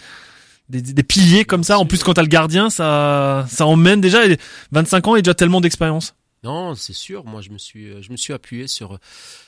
[0.69, 1.77] des, des piliers comme ça.
[1.79, 4.37] En plus, quand t'as le gardien, ça, ça emmène déjà et
[4.71, 6.15] 25 ans et déjà tellement d'expérience.
[6.43, 7.23] Non, c'est sûr.
[7.23, 8.99] Moi, je me suis, je me suis appuyé sur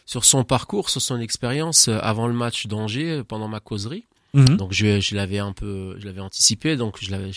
[0.06, 4.06] sur son parcours, sur son expérience euh, avant le match d'Angers euh, pendant ma causerie.
[4.34, 4.58] Mhm.
[4.58, 7.32] Donc je, je l'avais un peu, je l'avais anticipé, donc je l'avais,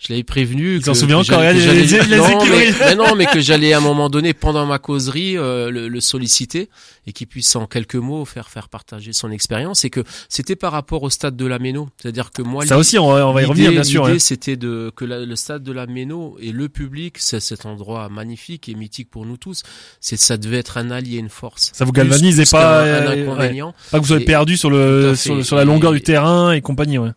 [0.00, 0.76] je, l'avais prévenu.
[0.76, 3.40] Il s'en que encore, j'allais- que regarde, j'allais- les- les non, mais, non, mais que
[3.40, 6.70] j'allais à un moment donné pendant ma causerie euh, le, le solliciter
[7.06, 10.72] et qu'il puisse en quelques mots faire faire partager son expérience et que c'était par
[10.72, 13.40] rapport au stade de la Méno, c'est-à-dire que moi Ça aussi, on va, on va
[13.42, 14.02] y L'idée- revenir bien sûr.
[14.04, 14.18] L'idée, ouais.
[14.18, 18.08] c'était de que la- le stade de la Méno et le public, c'est cet endroit
[18.08, 19.62] magnifique et mythique pour nous tous.
[20.00, 21.70] C'est ça devait être un allié, une force.
[21.74, 23.72] Ça vous galvanise et pas, un euh.
[23.90, 26.60] Pas que vous soyez perdu sur le, sur, sur la longueur Et- du terrain et
[26.60, 26.98] compagnie.
[26.98, 27.10] Ouais.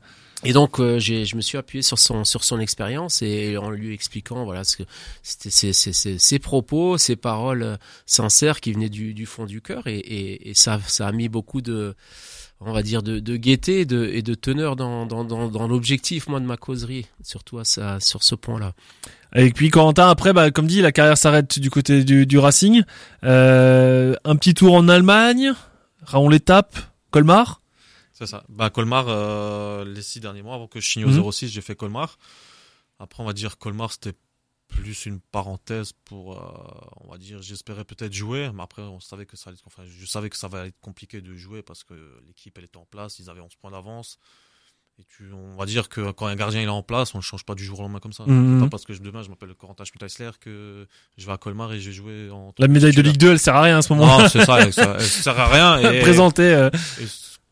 [0.46, 3.94] Et donc euh, je me suis appuyé sur son sur son expérience et en lui
[3.94, 4.84] expliquant voilà ce que
[5.22, 7.76] c'était ses, ses, propos, ses paroles euh,
[8.06, 11.30] sincères qui venaient du, du fond du cœur et, et, et ça ça a mis
[11.30, 11.96] beaucoup de
[12.60, 15.68] on va dire de, de gaieté et de, et de teneur dans, dans, dans, dans
[15.68, 18.74] l'objectif moi de ma causerie surtout à ça, sur ce point là.
[19.36, 22.84] Et puis Corentin, après, bah, comme dit, la carrière s'arrête du côté du, du Racing.
[23.24, 25.54] Euh, un petit tour en Allemagne,
[26.14, 26.78] on l'étape,
[27.10, 27.63] Colmar.
[28.14, 28.44] C'est ça.
[28.50, 31.32] Bah, Colmar, euh, les six derniers mois, avant que je signe au Mhm.
[31.32, 32.18] 06, j'ai fait Colmar.
[33.00, 34.14] Après, on va dire Colmar, c'était
[34.68, 39.26] plus une parenthèse pour, euh, on va dire, j'espérais peut-être jouer, mais après, on savait
[39.26, 41.84] que ça allait être, enfin, je savais que ça va être compliqué de jouer parce
[41.84, 41.94] que
[42.28, 44.18] l'équipe, elle était en place, ils avaient 11 points d'avance.
[45.00, 47.24] Et tu, on va dire que quand un gardien il est en place, on ne
[47.24, 48.26] change pas du jour au lendemain comme ça.
[48.28, 48.60] Mhm.
[48.60, 51.74] C'est pas parce que je- demain je m'appelle Corentin Schmittelsler que je vais à Colmar
[51.74, 52.54] et je vais jouer en.
[52.60, 54.20] La médaille de Ligue 2, elle sert à rien à ce moment.
[54.20, 55.92] Non, c'est ça, elle, ça- elle sert à rien.
[55.94, 56.44] Et, Présenter.
[56.44, 56.70] euh,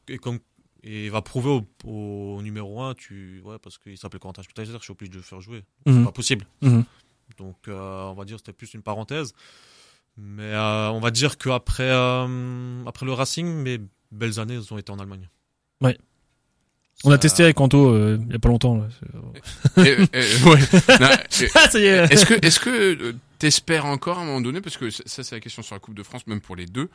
[0.08, 0.40] et, et comme
[0.84, 4.78] et il va prouver au, au numéro 1 tu ouais parce qu'il s'appelle Corentin Schmittelsler
[4.80, 5.98] je suis obligé de le faire jouer Mhm.
[6.00, 6.84] c'est pas possible Mhm.
[7.38, 9.34] donc euh, on va dire c'était plus une parenthèse
[10.18, 13.80] mais euh, on va dire que après euh, après le Racing mes
[14.12, 15.28] belles années elles ont été en Allemagne
[15.82, 15.98] Ouais.
[17.04, 18.78] On a testé avec Anto euh, il y a pas longtemps.
[18.78, 18.88] Là.
[19.78, 20.02] Ouais.
[21.56, 22.14] Ah, est.
[22.14, 25.36] Est-ce que, est-ce que t'espères encore à un moment donné, parce que ça ça, c'est
[25.36, 26.90] la question sur la Coupe de France, même pour les deux,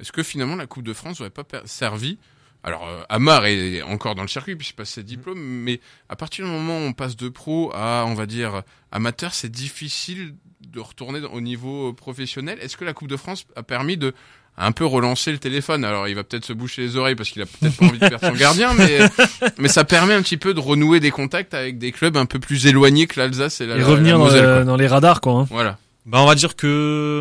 [0.00, 2.18] est-ce que finalement la Coupe de France n'aurait pas servi
[2.64, 6.44] alors euh, Amar est encore dans le circuit puisqu'il passe ses diplômes, mais à partir
[6.44, 10.34] du moment où on passe de pro à on va dire amateur, c'est difficile
[10.66, 12.58] de retourner au niveau professionnel.
[12.62, 14.14] Est-ce que la Coupe de France a permis de
[14.58, 15.84] un peu relancer le téléphone?
[15.84, 18.08] Alors il va peut-être se boucher les oreilles parce qu'il a peut-être pas envie de
[18.08, 18.98] perdre son gardien, mais
[19.58, 22.38] mais ça permet un petit peu de renouer des contacts avec des clubs un peu
[22.38, 25.32] plus éloignés que l'Alsace et la, Et revenir la dans, le- dans les radars, quoi.
[25.40, 25.46] hein.
[25.50, 25.78] Voilà.
[26.04, 26.66] Bah on va dire que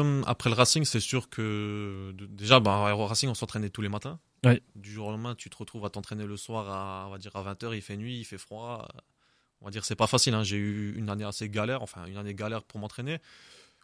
[0.04, 3.90] euh, après le Racing c'est sûr que déjà bah au Racing on s'entraînait tous les
[3.90, 4.60] matins Ouais.
[4.76, 7.36] du jour au lendemain tu te retrouves à t'entraîner le soir à on va dire
[7.36, 8.88] à 20h il fait nuit il fait froid
[9.62, 10.44] on va dire c'est pas facile hein.
[10.44, 13.20] j'ai eu une année assez galère enfin une année galère pour m'entraîner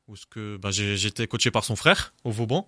[0.08, 2.68] où ce que j'ai- j'étais coaché par son frère au Vauban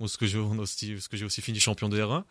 [0.00, 1.98] où ce que j'ai on a aussi où ce que j'ai aussi fini champion de
[1.98, 2.24] R1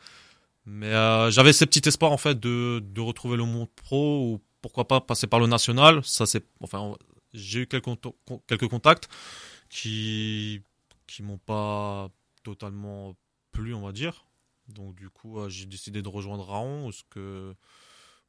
[0.67, 4.41] mais euh, j'avais ces petits espoirs en fait de, de retrouver le monde pro ou
[4.61, 6.93] pourquoi pas passer par le national ça c'est enfin
[7.33, 9.09] j'ai eu quelques, contacts
[9.69, 10.61] qui
[11.07, 12.09] qui m'ont pas
[12.43, 13.15] totalement
[13.51, 14.25] plu on va dire.
[14.67, 17.53] Donc du coup euh, j'ai décidé de rejoindre Raon où ce que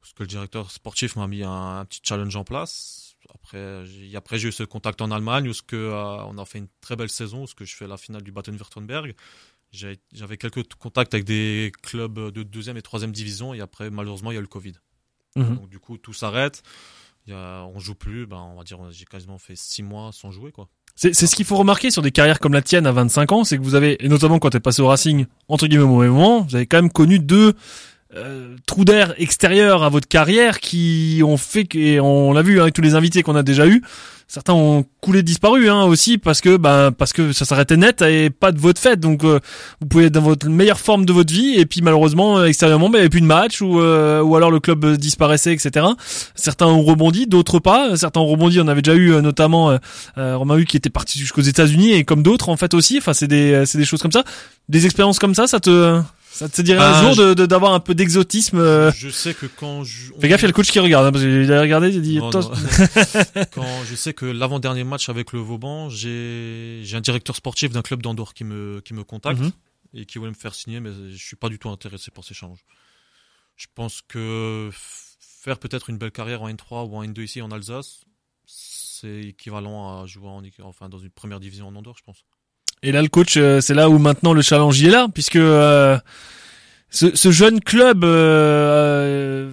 [0.03, 3.17] où ce que le directeur sportif m'a mis un, un petit challenge en place.
[3.35, 6.45] Après j'ai après j'ai eu ce contact en Allemagne où ce que euh, on a
[6.45, 9.15] fait une très belle saison où ce que je fais la finale du Baden-Württemberg
[9.73, 14.35] j'avais quelques contacts avec des clubs de deuxième et troisième division et après malheureusement il
[14.35, 14.75] y a eu le Covid.
[15.37, 15.57] Mhm.
[15.57, 16.65] donc du coup tout s'arrête
[17.33, 20.69] on joue plus ben on va dire j'ai quasiment fait six mois sans jouer quoi.
[20.97, 23.57] C'est ce qu'il faut remarquer sur des carrières comme la tienne à 25 ans, c'est
[23.57, 26.43] que vous avez, et notamment quand t'es passé au Racing, entre guillemets au mauvais moment,
[26.43, 27.55] vous avez quand même connu deux
[28.17, 32.75] euh, trous d'air extérieurs à votre carrière qui ont fait et on l'a vu avec
[32.75, 33.83] tous les invités qu'on a déjà eu,
[34.31, 38.31] certains ont coulé disparu hein, aussi parce que ben parce que ça s'arrêtait net et
[38.31, 39.41] pas de votre fête, donc euh,
[39.81, 42.89] vous pouvez être dans votre meilleure forme de votre vie et puis malheureusement euh, extérieurement
[42.91, 45.53] ben, il n'y avait plus de match ou euh, ou alors le club euh, disparaissait
[45.53, 45.85] etc.
[46.37, 47.97] Certains ont rebondi, d'autres pas.
[47.97, 48.61] Certains ont rebondi.
[48.61, 49.77] On avait déjà eu euh, notamment
[50.17, 52.99] euh, Romain Hugues qui était parti jusqu'aux États-Unis et comme d'autres en fait aussi.
[52.99, 54.23] Enfin, c'est des c'est des choses comme ça,
[54.69, 55.49] des expériences comme ça.
[55.49, 56.01] Ça te
[56.33, 58.59] ça te dirait un Ben, jour de d'avoir un peu d'exotisme.
[58.59, 61.07] euh, je sais que quand je Fais gaffe, il y a le coach qui regarde
[61.07, 62.31] hein, parce qu'il a regardé, il a dit non.
[63.53, 67.83] quand je sais que l'avant-dernier match avec le Vauban, j'ai j'ai un directeur sportif d'un
[67.83, 69.51] club d'Andorre qui me qui me contacte Mhm.
[69.95, 72.33] et qui voulaient me faire signer, mais je suis pas du tout intéressé par ces
[72.33, 72.61] échange.
[73.57, 77.51] Je pense que faire peut-être une belle carrière en N3 ou en N2 ici en
[77.51, 78.05] Alsace,
[78.47, 82.25] c'est équivalent à jouer en, enfin, dans une première division en Andorre, je pense.
[82.83, 85.37] Et là, le coach, euh, c'est là où maintenant le challenge y est là, puisque
[85.37, 85.99] euh,
[86.91, 89.51] ce, jeune club euh,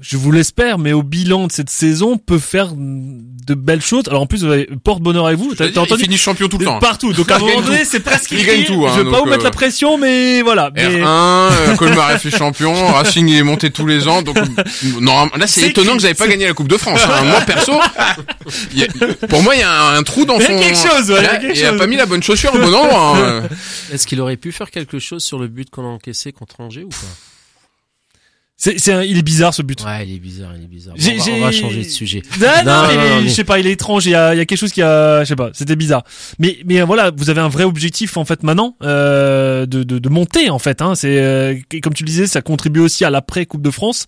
[0.00, 4.04] je vous l'espère, mais au bilan de cette saison, peut faire de belles choses.
[4.08, 4.44] Alors en plus,
[4.84, 5.54] porte bonheur avec vous.
[5.54, 6.78] T'as entendu Il finit champion tout le temps.
[6.80, 7.14] Partout.
[7.14, 8.30] Donc à un moment donné, c'est presque.
[8.32, 8.86] Il gagne tout.
[8.86, 10.70] Hein, je vais pas vous mettre la euh, pression, mais voilà.
[10.70, 14.20] R1, euh, Colmar est fait champion, Racing est monté tous les ans.
[14.20, 14.36] Donc
[15.00, 17.00] non, là c'est étonnant que vous avez pas gagné la Coupe de France.
[17.08, 17.24] Hein.
[17.24, 17.72] Moi perso,
[19.28, 20.52] pour moi il y a un, trou dans son.
[20.52, 21.14] Il y a quelque chose.
[21.54, 23.16] il, a, pas mis la bonne chaussure au bon endroit.
[23.16, 23.42] Hein.
[23.90, 26.84] Est-ce qu'il aurait pu faire quelque chose sur le but qu'on a encaissé contre Angers
[26.84, 27.35] ou pas?
[28.58, 29.84] C'est, c'est il est bizarre ce but.
[29.84, 30.94] Ouais, il est bizarre, il est bizarre.
[30.96, 32.22] on, va, changer de sujet.
[32.40, 34.06] Non, non, je sais pas, il est étrange.
[34.06, 36.04] Il y a, il y a quelque chose qui a, je sais pas, c'était bizarre.
[36.38, 40.08] Mais, mais voilà, vous avez un vrai objectif en fait maintenant euh, de, de, de
[40.08, 40.80] monter en fait.
[40.80, 40.94] Hein.
[40.94, 44.06] C'est euh, comme tu le disais, ça contribue aussi à l'après Coupe de France.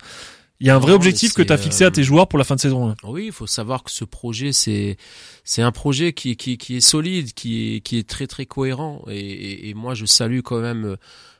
[0.61, 2.39] Il y a un vrai objectif que tu as fixé à tes euh, joueurs pour
[2.39, 2.89] la fin de saison.
[2.89, 2.97] Hein.
[3.05, 4.97] Oui, il faut savoir que ce projet, c'est
[5.45, 9.05] c'est un projet qui, qui, qui est solide, qui est, qui est très très cohérent.
[9.09, 10.97] Et, et, et moi, je salue quand même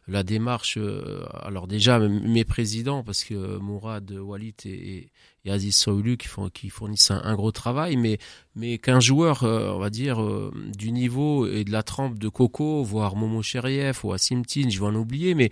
[0.09, 5.11] la démarche, euh, alors déjà mes présidents, parce que Mourad, Walid et,
[5.45, 8.19] et Aziz Soulu qui, font, qui fournissent un, gros travail, mais,
[8.57, 12.29] mais qu'un joueur, euh, on va dire, euh, du niveau et de la trempe de
[12.29, 15.51] Coco, voire Momo Cheriev ou Assim Tin, je vais en oublier, mais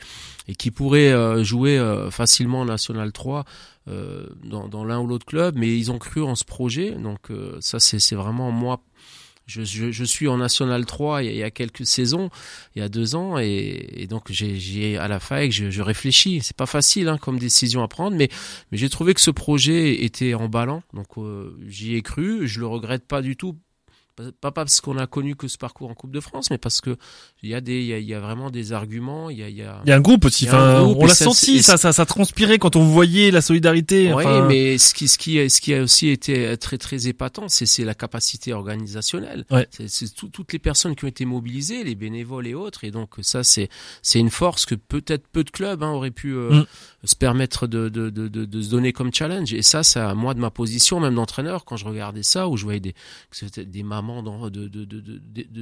[0.49, 1.79] et qui pourrait jouer
[2.11, 3.45] facilement en National 3
[3.87, 7.79] dans, dans l'un ou l'autre club, mais ils ont cru en ce projet, donc ça
[7.79, 8.83] c'est vraiment moi
[9.47, 12.31] je, je, suis en National 3 il y a quelques saisons,
[12.75, 16.41] il y a deux ans, et, et donc j'ai à la fac, je, je réfléchis.
[16.43, 18.29] C'est pas facile hein, comme décision à prendre, mais,
[18.71, 22.49] mais j'ai trouvé que ce projet était emballant, donc euh, j'y ai cru.
[22.49, 23.57] Je le regrette pas du tout
[24.41, 26.97] pas parce qu'on a connu que ce parcours en Coupe de France, mais parce que
[27.43, 29.31] il y a des, il y a, vraiment des arguments.
[29.31, 30.47] Il y a, il y a, il y a un groupe aussi.
[30.47, 34.13] Enfin, on l'a senti, ça, ça, ça transpirait quand on voyait la solidarité.
[34.13, 37.67] Oui, mais ce qui, ce qui, ce qui a aussi été très, très épatant, c'est,
[37.67, 39.45] c'est la capacité organisationnelle.
[39.51, 39.69] Ouais.
[39.87, 43.45] C'est, toutes les personnes qui ont été mobilisées, les bénévoles et autres, et donc ça,
[43.45, 43.69] c'est,
[44.03, 46.67] c'est une force que peut-être peu de clubs hein, auraient pu euh, mm.
[47.07, 49.55] Se permettre de, de, de, de, de se donner comme challenge.
[49.55, 52.65] Et ça, ça, moi, de ma position, même d'entraîneur, quand je regardais ça, où je
[52.65, 52.95] voyais des,
[53.57, 55.01] des mamans de, de, de,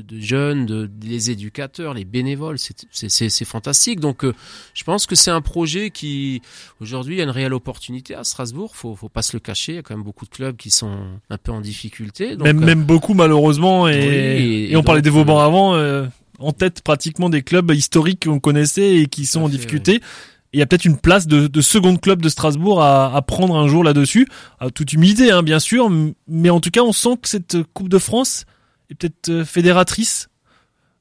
[0.03, 4.01] de, jeunes, de, les éducateurs, les bénévoles, c'est fantastique.
[4.01, 4.35] Donc euh,
[4.75, 6.43] je pense que c'est un projet qui,
[6.81, 9.79] aujourd'hui, a une réelle opportunité à Strasbourg, faut, faut pas se le cacher, il y
[9.79, 10.99] a quand même beaucoup de clubs qui sont
[11.31, 12.37] un peu en difficulté.
[12.37, 15.41] même, euh, même beaucoup malheureusement, et, et, on parlait des Vauban
[15.75, 20.01] euh, avant, en tête pratiquement des clubs historiques qu'on connaissait et qui sont en difficulté
[20.55, 23.85] il y a peut-être une place de, seconde club de Strasbourg à, prendre un jour
[23.85, 24.29] là-dessus,
[24.61, 25.91] à toute humilité hein, bien sûr,
[26.29, 28.45] mais en tout cas on sent que cette Coupe de France
[28.91, 30.29] est peut-être euh, fédératrice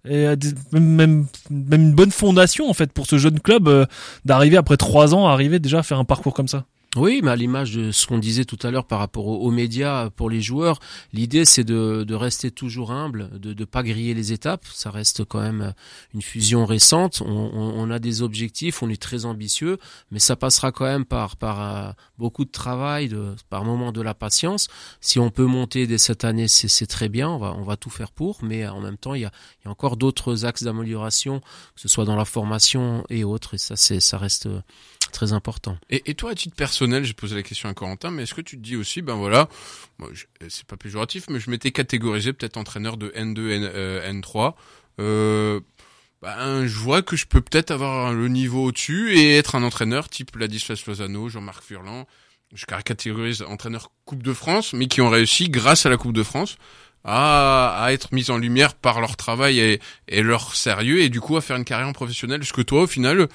[0.10, 0.28] et
[0.74, 3.86] même, même une bonne fondation en fait pour ce jeune club euh,
[4.26, 6.66] d'arriver après trois ans à arriver déjà à faire un parcours comme ça.
[6.96, 10.12] Oui, mais à l'image de ce qu'on disait tout à l'heure par rapport aux, médias
[10.12, 10.80] pour les joueurs,
[11.12, 14.64] l'idée c'est de, de, rester toujours humble, de ne pas griller les étapes.
[14.72, 15.74] Ça reste quand même
[16.14, 17.24] une fusion récente.
[17.26, 19.80] On, on, a des objectifs, on est très ambitieux,
[20.12, 24.02] mais ça passera quand même par, par euh, beaucoup de travail, de, par moment de
[24.02, 24.68] la patience.
[25.02, 27.28] Si on peut monter dès cette année, c'est très bien.
[27.28, 29.66] On va, on va tout faire pour, mais en même temps, il y a, il
[29.66, 33.56] y a encore d'autres axes d'amélioration, que ce soit dans la formation et autres.
[33.56, 34.48] Et ça, ça reste
[35.12, 35.78] très important.
[35.90, 38.42] Et, et toi, à titre personnel, j'ai posé la question à Corentin, mais est-ce que
[38.42, 39.50] tu te dis aussi, ben voilà,
[40.50, 44.56] c'est pas péjoratif, mais je m'étais catégorisé peut-être entraîneur de N2, N, 3
[45.00, 45.60] euh,
[46.22, 50.08] ben, je vois que je peux peut-être avoir le niveau au-dessus et être un entraîneur
[50.08, 52.08] type Ladislas Lozano, Jean-Marc Furlan.
[52.54, 56.24] Je catégorise entraîneur Coupe de France, mais qui ont réussi, grâce à la Coupe de
[56.24, 56.58] France,
[57.04, 61.42] à, être mis en lumière par leur travail et, leur sérieux, et du coup à
[61.42, 62.42] faire une carrière professionnelle.
[62.42, 63.28] Est-ce que toi, au final,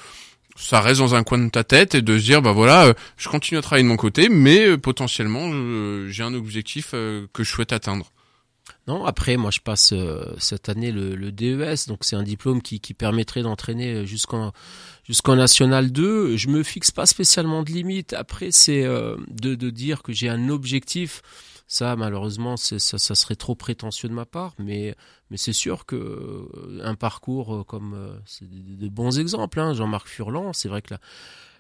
[0.59, 2.95] ça reste dans un coin de ta tête et de se dire bah voilà euh,
[3.17, 5.51] je continue à travailler de mon côté mais euh, potentiellement
[6.09, 8.11] j'ai un objectif euh, que je souhaite atteindre.
[8.87, 9.95] Non après moi je passe
[10.39, 14.53] cette année le, DES donc c'est un diplôme qui, qui permettrait d'entraîner jusqu'en
[15.07, 20.03] jusqu'en national 2 je me fixe pas spécialement de limite après c'est de, de dire
[20.03, 21.23] que j'ai un objectif
[21.71, 24.97] ça, malheureusement, ça, ça serait trop prétentieux de ma part, mais,
[25.31, 29.61] mais c'est sûr que euh, un parcours euh, comme euh, c'est de, bons exemples.
[29.61, 31.01] Hein, Jean-Marc Furlan, c'est vrai que la,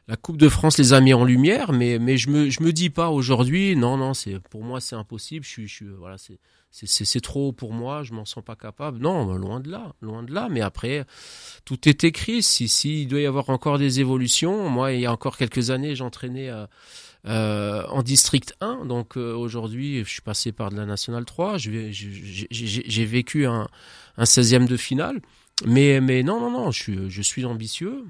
[0.08, 2.72] la Coupe de France les a mis en lumière, mais, mais je me, je me
[2.72, 5.44] dis pas aujourd'hui, non, non, c'est pour moi c'est impossible.
[5.44, 6.40] Je suis, voilà, c'est
[6.70, 8.98] c'est trop pour moi, je m'en sens pas capable.
[8.98, 10.48] Non, loin de là, loin de là.
[10.50, 11.04] Mais après,
[11.64, 12.42] tout est écrit.
[12.42, 15.94] Si, si doit y avoir encore des évolutions, moi, il y a encore quelques années,
[15.96, 16.50] j'entraînais.
[16.50, 16.66] Euh,
[17.26, 18.84] euh, en district 1.
[18.86, 21.58] Donc euh, aujourd'hui, je suis passé par de la nationale 3.
[21.58, 23.68] J'ai vécu un,
[24.16, 25.20] un 16e de finale.
[25.66, 28.04] mais, non, non, non, je suis, ambitieux.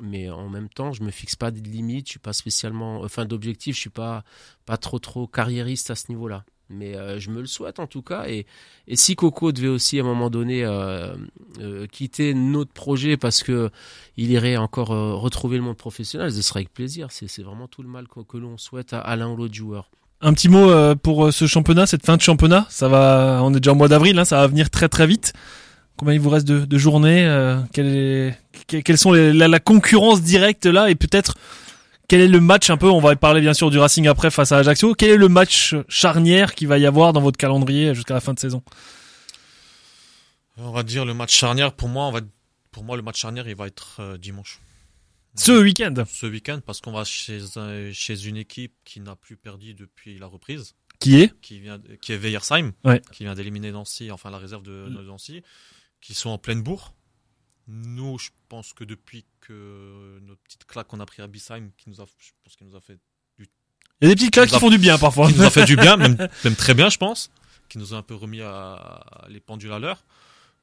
[0.00, 2.06] Mais en même temps, je me fixe pas de limites.
[2.06, 3.76] Je suis pas spécialement, enfin, d'objectifs.
[3.76, 4.24] Je suis pas,
[4.64, 6.44] pas trop, trop carriériste à ce niveau-là.
[6.72, 8.24] Mais euh, je me le souhaite en tout cas.
[8.28, 8.46] Et,
[8.94, 11.14] si Coco devait aussi à un moment donné euh,
[11.60, 13.70] euh, quitter notre projet parce que
[14.16, 17.08] il irait encore retrouver le monde professionnel, ce serait avec plaisir.
[17.10, 19.90] C'est vraiment tout le mal que, l'on souhaite à, à l'un ou l'autre joueur.
[20.20, 22.66] Un petit mot pour ce championnat, cette fin de championnat.
[22.68, 25.32] Ça va, on est déjà au mois d'avril, hein, ça va venir très très vite.
[25.96, 27.28] Combien il vous reste de, de journées
[27.72, 31.36] quelle est- sont la, la concurrence directe là et peut-être
[32.12, 34.52] quel est le match un peu On va parler bien sûr du Racing après face
[34.52, 34.94] à Ajaccio.
[34.94, 38.34] Quel est le match charnière qu'il va y avoir dans votre calendrier jusqu'à la fin
[38.34, 38.62] de saison
[40.58, 42.20] On va dire le match charnière, pour moi, on va,
[42.70, 44.60] pour moi, le match charnière, il va être euh, dimanche.
[45.36, 45.94] Ce week-end.
[46.06, 50.18] Ce week-end, parce qu'on va chez, un- chez une équipe qui n'a plus perdu depuis
[50.18, 53.00] la reprise, Qui est qui, vient, qui est Veyersheim, Ouais.
[53.10, 55.42] qui vient d'éliminer Nancy, enfin la réserve de, de Nancy,
[56.02, 56.92] qui sont en pleine bourre.
[57.68, 61.88] Nous, je pense que depuis que notre petite claque qu'on a pris à Bissheim, qui
[61.90, 62.98] nous a, je pense qu'il nous a fait
[63.38, 63.44] Il
[64.02, 65.28] y a des petites claques qui font du bien parfois.
[65.30, 67.30] qui nous a fait du bien, même, même très bien, je pense,
[67.68, 70.04] qui nous a un peu remis à, à les pendules à l'heure.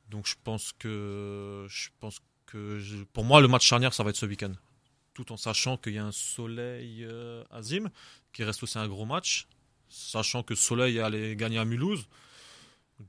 [0.10, 4.10] Donc je pense que, je pense que, je- pour moi, le match charnière, ça va
[4.10, 4.52] être ce week-end,
[5.14, 7.90] tout en sachant qu'il y a un Soleil euh, Azim,
[8.34, 9.48] qui reste aussi un gros match,
[9.88, 12.08] sachant que Soleil allait gagner à Mulhouse.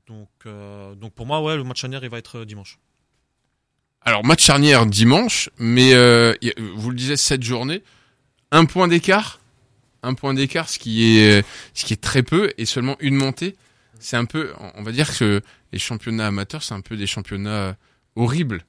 [0.07, 2.79] Donc, euh, donc pour moi, ouais, le match charnière, il va être euh, dimanche.
[4.03, 6.33] Alors match charnière dimanche, mais euh,
[6.75, 7.83] vous le disiez cette journée,
[8.51, 9.39] un point d'écart,
[10.01, 13.55] un point d'écart, ce qui est ce qui est très peu et seulement une montée.
[13.99, 17.75] C'est un peu, on va dire que les championnats amateurs, c'est un peu des championnats
[18.15, 18.65] horribles.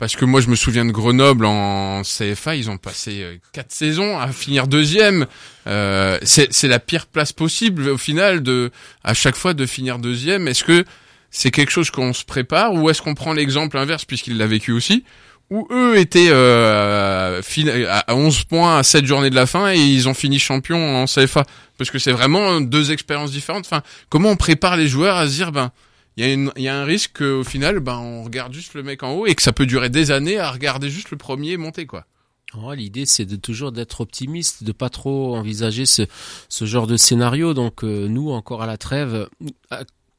[0.00, 3.70] Parce que moi, je me souviens de Grenoble en CFA, ils ont passé euh, quatre
[3.70, 5.26] saisons à finir deuxième.
[5.66, 8.70] Euh, c'est c'est la pire place possible au final de
[9.04, 10.48] à chaque fois de finir deuxième.
[10.48, 10.86] Est-ce que
[11.30, 14.72] c'est quelque chose qu'on se prépare ou est-ce qu'on prend l'exemple inverse puisqu'il l'a vécu
[14.72, 15.04] aussi
[15.50, 17.40] où eux étaient euh,
[17.88, 21.06] à 11 points à 7 journées de la fin et ils ont fini champions en
[21.06, 21.44] CFA
[21.76, 23.66] parce que c'est vraiment deux expériences différentes.
[23.66, 25.72] Enfin, comment on prépare les joueurs à se dire ben
[26.16, 29.12] il y y a un risque qu'au final ben on regarde juste le mec en
[29.12, 32.06] haut et que ça peut durer des années à regarder juste le premier monter quoi.
[32.60, 36.02] Oh, L'idée, c'est de toujours d'être optimiste, de pas trop envisager ce,
[36.48, 37.54] ce genre de scénario.
[37.54, 39.28] Donc euh, nous, encore à la trêve,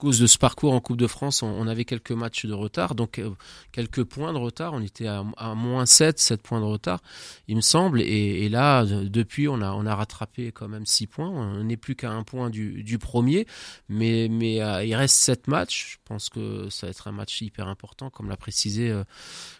[0.01, 3.19] cause de ce parcours en Coupe de France, on, avait quelques matchs de retard, donc
[3.19, 3.29] euh,
[3.71, 4.73] quelques points de retard.
[4.73, 7.01] On était à, moins 7, 7 points de retard,
[7.47, 8.01] il me semble.
[8.01, 11.29] Et, là, de- depuis, on a, rattrapé quand même 6 points.
[11.29, 13.45] On n'est plus qu'à un point du, premier,
[13.89, 14.27] mais,
[14.59, 15.91] euh, il reste 7 matchs.
[15.91, 19.03] Je pense que ça va être un match hyper important, comme l'a précisé euh,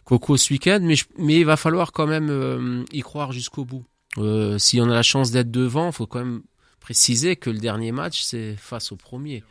[0.06, 3.86] Coco ce week-end, mais, mais il va falloir quand même y croire jusqu'au bout.
[4.58, 6.42] Si on a la chance d'être devant, il faut quand même
[6.80, 9.44] préciser que le dernier match, c'est face au premier.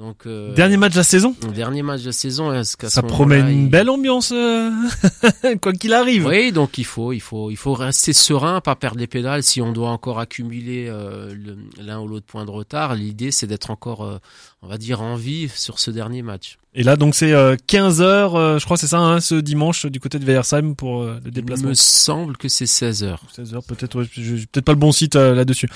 [0.00, 1.36] Donc, euh, Dernier match de la saison.
[1.54, 4.70] dernier match de la saison, est-ce qu'à Ça promet une il- belle ambiance, euh,
[5.60, 6.24] quoi qu'il arrive.
[6.24, 9.42] Oui, donc il faut, il faut, il faut rester serein, pas perdre les pédales.
[9.42, 11.34] Si on doit encore accumuler euh,
[11.78, 14.16] l'un ou l'autre point de retard, l'idée c'est d'être encore, euh,
[14.62, 16.56] on va dire, en vie sur ce dernier match.
[16.72, 17.34] Et là, donc c'est
[17.66, 20.74] 15 heures, euh, je crois, que c'est ça, hein, ce dimanche du côté de Veyersheim
[20.76, 21.68] pour euh, le Il déplacement.
[21.70, 23.22] me semble que c'est 16 heures.
[23.34, 25.68] 16 heures, peut-être, ouais, peut-être pas le bon site euh, là-dessus.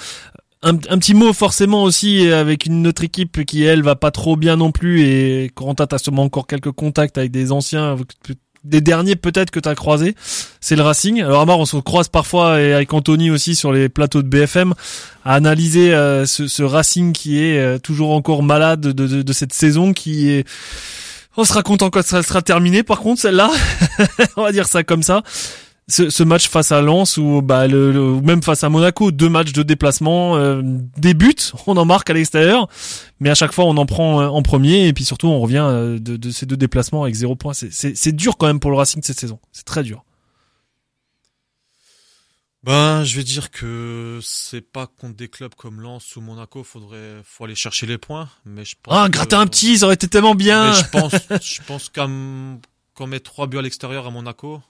[0.67, 4.57] Un, petit mot forcément aussi avec une autre équipe qui elle va pas trop bien
[4.57, 7.97] non plus et Corentin t'as sûrement encore quelques contacts avec des anciens,
[8.65, 10.15] des derniers peut-être que t'as croisés,
[10.63, 11.21] c'est le Racing.
[11.21, 14.73] Alors Amar, on se croise parfois et avec Anthony aussi sur les plateaux de BFM
[15.23, 19.33] à analyser euh, ce, ce Racing qui est euh, toujours encore malade de, de, de
[19.35, 20.49] cette saison qui est
[21.37, 22.83] on sera content quand ça sera terminé.
[22.83, 23.51] Par contre, celle-là,
[24.37, 25.23] on va dire ça comme ça.
[25.87, 29.29] Ce, ce match face à Lens ou bah le, le- même face à Monaco, deux
[29.29, 30.63] matchs de déplacement, euh,
[30.97, 31.35] des buts,
[31.67, 32.69] on en marque à l'extérieur,
[33.21, 35.59] mais à chaque fois on en prend euh, en premier et puis surtout on revient
[35.63, 37.53] euh, de, de ces deux déplacements avec zéro point.
[37.53, 39.39] C'est- dur quand même pour le Racing cette saison.
[39.53, 40.05] C'est très dur.
[42.63, 47.21] Ben, je vais dire que c'est pas contre des clubs comme Lens ou Monaco, faudrait,
[47.23, 50.09] faut aller chercher les points, mais je pense Ah, gratter un petit, ça aurait été
[50.09, 50.71] tellement bien.
[50.71, 52.59] Mais je pense, je pense qu'à m-
[52.95, 54.63] qu'on met trois buts à l'extérieur à Monaco,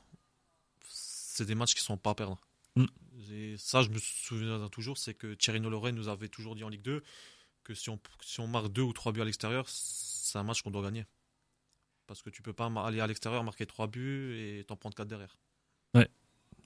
[1.37, 2.39] c'est des matchs qui sont pas à perdre.
[2.77, 2.85] Mm.
[3.33, 6.69] Et ça, je me souviens toujours, c'est que Thierry Noloret nous avait toujours dit en
[6.69, 7.03] Ligue 2
[7.63, 10.63] que si on, si on marque deux ou trois buts à l'extérieur, c'est un match
[10.63, 11.07] qu'on doit gagner.
[12.07, 15.09] Parce que tu peux pas aller à l'extérieur, marquer trois buts et t'en prendre quatre
[15.09, 15.37] derrière.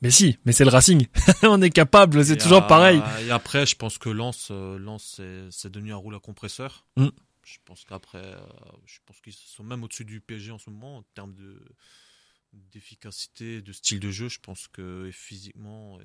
[0.01, 1.09] Mais si, mais c'est le Racing.
[1.43, 3.03] on est capable, c'est toujours à- pareil.
[3.23, 6.87] Et après, je pense que Lens, euh, Lens c'est- c'est devenu un rouleau à compresseur.
[6.97, 7.09] Mm.
[7.45, 8.41] Je pense qu'après, euh,
[8.87, 11.61] je pense qu'ils sont même au-dessus du PSG en ce moment en termes de
[12.53, 14.29] d'efficacité, de style de jeu.
[14.29, 15.99] Je pense que physiquement,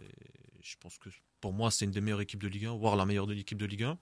[0.62, 1.10] je pense que
[1.42, 3.58] pour moi, c'est une des meilleures équipes de Ligue 1, voire la meilleure de l'équipe
[3.58, 3.98] de Ligue 1.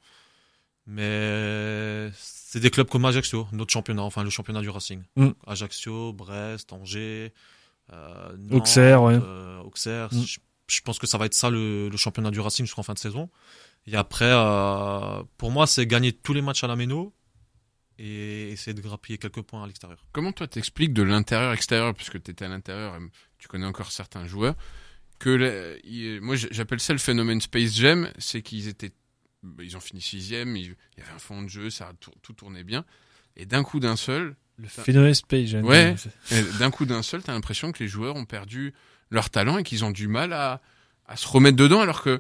[0.87, 5.03] Mais c'est des clubs comme Ajaccio, notre championnat, enfin le championnat du Racing.
[5.15, 5.29] Mm.
[5.45, 7.33] Ajaccio, Brest, Angers,
[7.93, 9.19] euh, Nantes, Auxerre, ouais.
[9.21, 10.09] euh, Auxerre.
[10.11, 10.23] Mm.
[10.23, 12.93] Je, je pense que ça va être ça le, le championnat du Racing jusqu'en fin
[12.93, 13.29] de saison.
[13.87, 17.13] Et après, euh, pour moi, c'est gagner tous les matchs à la Méno
[18.03, 20.03] et essayer de grappiller quelques points à l'extérieur.
[20.11, 22.99] Comment toi t'expliques de l'intérieur-extérieur, puisque tu étais à l'intérieur, et
[23.37, 24.55] tu connais encore certains joueurs,
[25.19, 28.91] que la- il- moi j'appelle ça le phénomène Space Jam, c'est qu'ils étaient,
[29.43, 31.93] bah, ils ont fini sixième, il il y avait un fond de jeu, ça a
[31.93, 32.85] tout, tout tournait bien,
[33.35, 35.63] et d'un coup d'un seul, Le phénomène Space Jam.
[35.65, 35.95] Ouais.
[36.59, 38.73] d'un coup d'un seul, t'as l'impression que les joueurs ont perdu
[39.11, 40.59] leur talent et qu'ils ont du mal à,
[41.05, 42.19] à se remettre dedans, alors que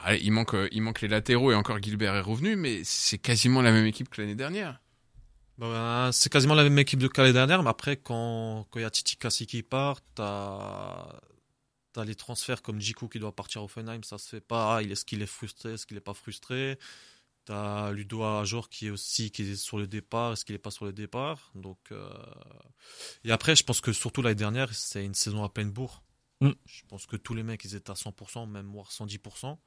[0.00, 3.18] allez, il manque, euh, il manque les latéraux et encore Gilbert est revenu, mais c'est
[3.18, 4.80] quasiment la même équipe que l'année dernière.
[5.58, 8.84] Ben, c'est quasiment la même équipe de que l'année dernière, mais après, quand il y
[8.84, 11.20] a Titi Kassi qui part, t'as
[11.96, 14.82] as les transferts comme Jiku qui doit partir à Offenheim, ça se fait pas.
[14.82, 16.78] Il est-ce qu'il est frustré, est-ce qu'il est pas frustré?
[17.44, 20.70] T'as Ludo Ajor qui est aussi qui est sur le départ, est-ce qu'il est pas
[20.70, 21.50] sur le départ?
[21.54, 22.08] Donc euh,
[23.24, 26.02] et après, je pense que surtout l'année dernière, c'est une saison à peine bourre.
[26.40, 26.52] Mm.
[26.64, 29.58] Je pense que tous les mecs ils étaient à 100%, même voire 110%.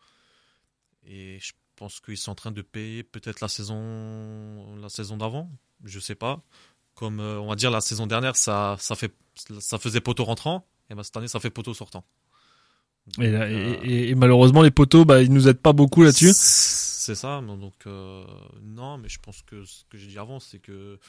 [1.06, 5.50] Et je pense qu'ils sont en train de payer peut-être la saison, la saison d'avant.
[5.84, 6.42] Je sais pas.
[6.96, 9.14] Comme euh, on va dire la saison dernière, ça, ça fait,
[9.60, 10.66] ça faisait poteau rentrant.
[10.90, 12.06] Et ben cette année, ça fait poteau sortant.
[13.20, 16.32] Et, là- euh, et- et malheureusement, les poteaux, bah, ils nous aident pas beaucoup là-dessus.
[16.36, 17.42] C'est ça.
[17.42, 18.24] Donc euh,
[18.62, 21.00] non, mais je pense que ce que j'ai dit avant, c'est que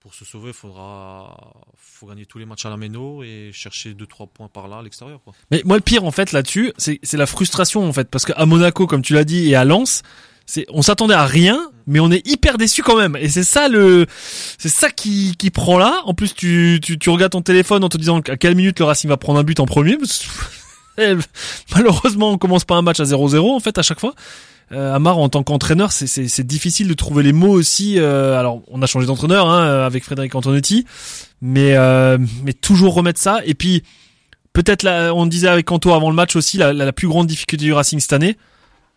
[0.00, 3.92] pour se sauver, il faudra, faut gagner tous les matchs à la méno et chercher
[3.92, 5.20] 2-3 points par là à l'extérieur.
[5.22, 5.34] quoi.
[5.50, 8.08] Mais moi, le pire, en fait, là-dessus, c'est, c'est la frustration, en fait.
[8.08, 10.02] Parce qu'à Monaco, comme tu l'as dit, et à Lens,
[10.46, 13.14] c'est, on s'attendait à rien, mais on est hyper déçu quand même.
[13.16, 14.06] Et c'est ça le,
[14.58, 16.00] c'est ça qui, qui prend là.
[16.06, 18.86] En plus, tu, tu, tu regardes ton téléphone en te disant à quelle minute le
[18.86, 19.98] Racing va prendre un but en premier.
[20.98, 21.14] Eh,
[21.72, 24.12] Malheureusement, on commence pas un match à 0-0, en fait, à chaque fois.
[24.72, 27.98] Euh, Amar, en tant qu'entraîneur, c'est, difficile de trouver les mots aussi.
[27.98, 30.86] euh, alors, on a changé d'entraîneur hein, avec Frédéric Antonetti,
[31.40, 33.40] mais euh, mais toujours remettre ça.
[33.44, 33.82] Et puis
[34.52, 37.72] peut-être on disait avec Kanto avant le match aussi, la, la, plus grande difficulté du
[37.72, 38.36] Racing cette année.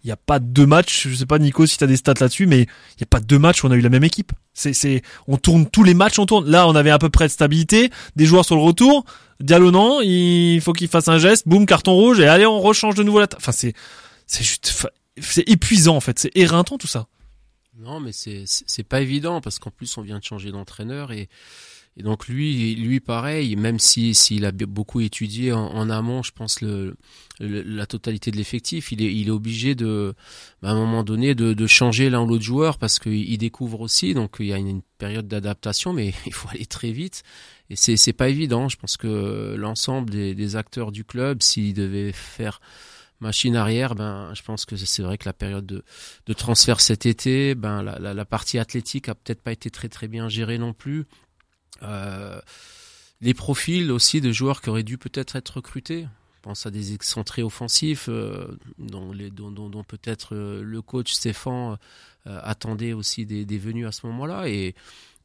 [0.04, 1.08] Il n'y a pas deux matchs.
[1.08, 3.22] Je sais pas Nico si tu as des stats là-dessus, mais il n'y a pas
[3.22, 4.34] deux matchs où on a eu la même équipe.
[4.54, 6.50] C'est, on tourne tous les matchs, on tourne.
[6.50, 9.06] Là, on avait à peu près de stabilité, des joueurs sur le retour.
[9.40, 12.96] Diallo non, il faut qu'il fasse un geste, boum, carton rouge, et allez, on rechange
[12.96, 13.28] de nouveau la.
[13.36, 13.74] Enfin, c'est,
[14.28, 14.88] c'est juste,
[15.20, 17.08] c'est épuisant en fait, c'est éreintant tout ça.
[17.80, 21.28] Non, mais c'est c'est pas évident parce qu'en plus on vient de changer d'entraîneur et
[21.98, 26.62] et donc lui lui pareil même si s'il a beaucoup étudié en, amont, je pense
[26.62, 26.96] le,
[27.40, 30.14] le- la totalité de l'effectif, il est il est obligé de
[30.62, 33.82] à un moment donné de, de changer l'un ou l'autre joueur parce qu'il il découvre
[33.82, 37.24] aussi donc il y a une, une période d'adaptation mais il faut aller très vite
[37.72, 38.70] et c'est c'est pas évident.
[38.70, 42.60] Je pense que l'ensemble des, des acteurs du club s'ils devaient faire
[43.24, 45.84] machine arrière, ben, je pense que c'est vrai que la période de,
[46.26, 49.90] de transfert cet été, ben, la, la, la partie athlétique a peut-être pas été très
[49.90, 51.06] très bien gérée non plus.
[51.82, 52.40] Euh,
[53.22, 56.08] les profils aussi de joueurs qui auraient dû peut-être être recrutés.
[56.36, 61.14] Je pense à des excentrés offensifs euh, dont, dont, dont, dont peut-être euh, le coach
[61.14, 61.78] Stéphane
[62.28, 64.76] euh, attendait aussi des, des venues à ce moment-là et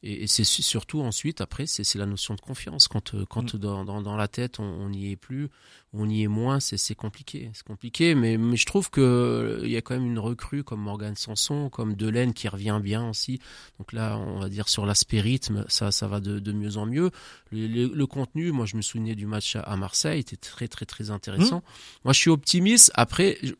[0.01, 2.87] et, et c'est su- surtout ensuite, après, c'est la notion de confiance.
[2.87, 3.13] Quand,
[3.57, 5.49] dans, dans, dans la tête, on n'y est plus,
[5.91, 7.49] on y est moins, c'est compliqué.
[7.53, 10.81] C'est compliqué, mais, mais je trouve que euh, y a quand même une recrue comme
[10.81, 13.39] Morgan Sanson, comme Delaine qui revient bien aussi.
[13.79, 16.85] Donc là, on va dire sur l'aspect rythme, ça, ça va de, de mieux en
[16.85, 17.09] mieux.
[17.51, 20.67] Le, le, le contenu, moi, je me souvenais du match à, à Marseille, était très,
[20.67, 21.63] très, très intéressant.
[22.05, 22.91] Moi, je suis optimiste.
[22.93, 23.53] Après, je,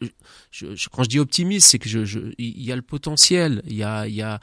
[0.52, 3.64] je, je- quand je dis optimiste, c'est que je, il y a le potentiel.
[3.66, 4.40] Il y a, il y a,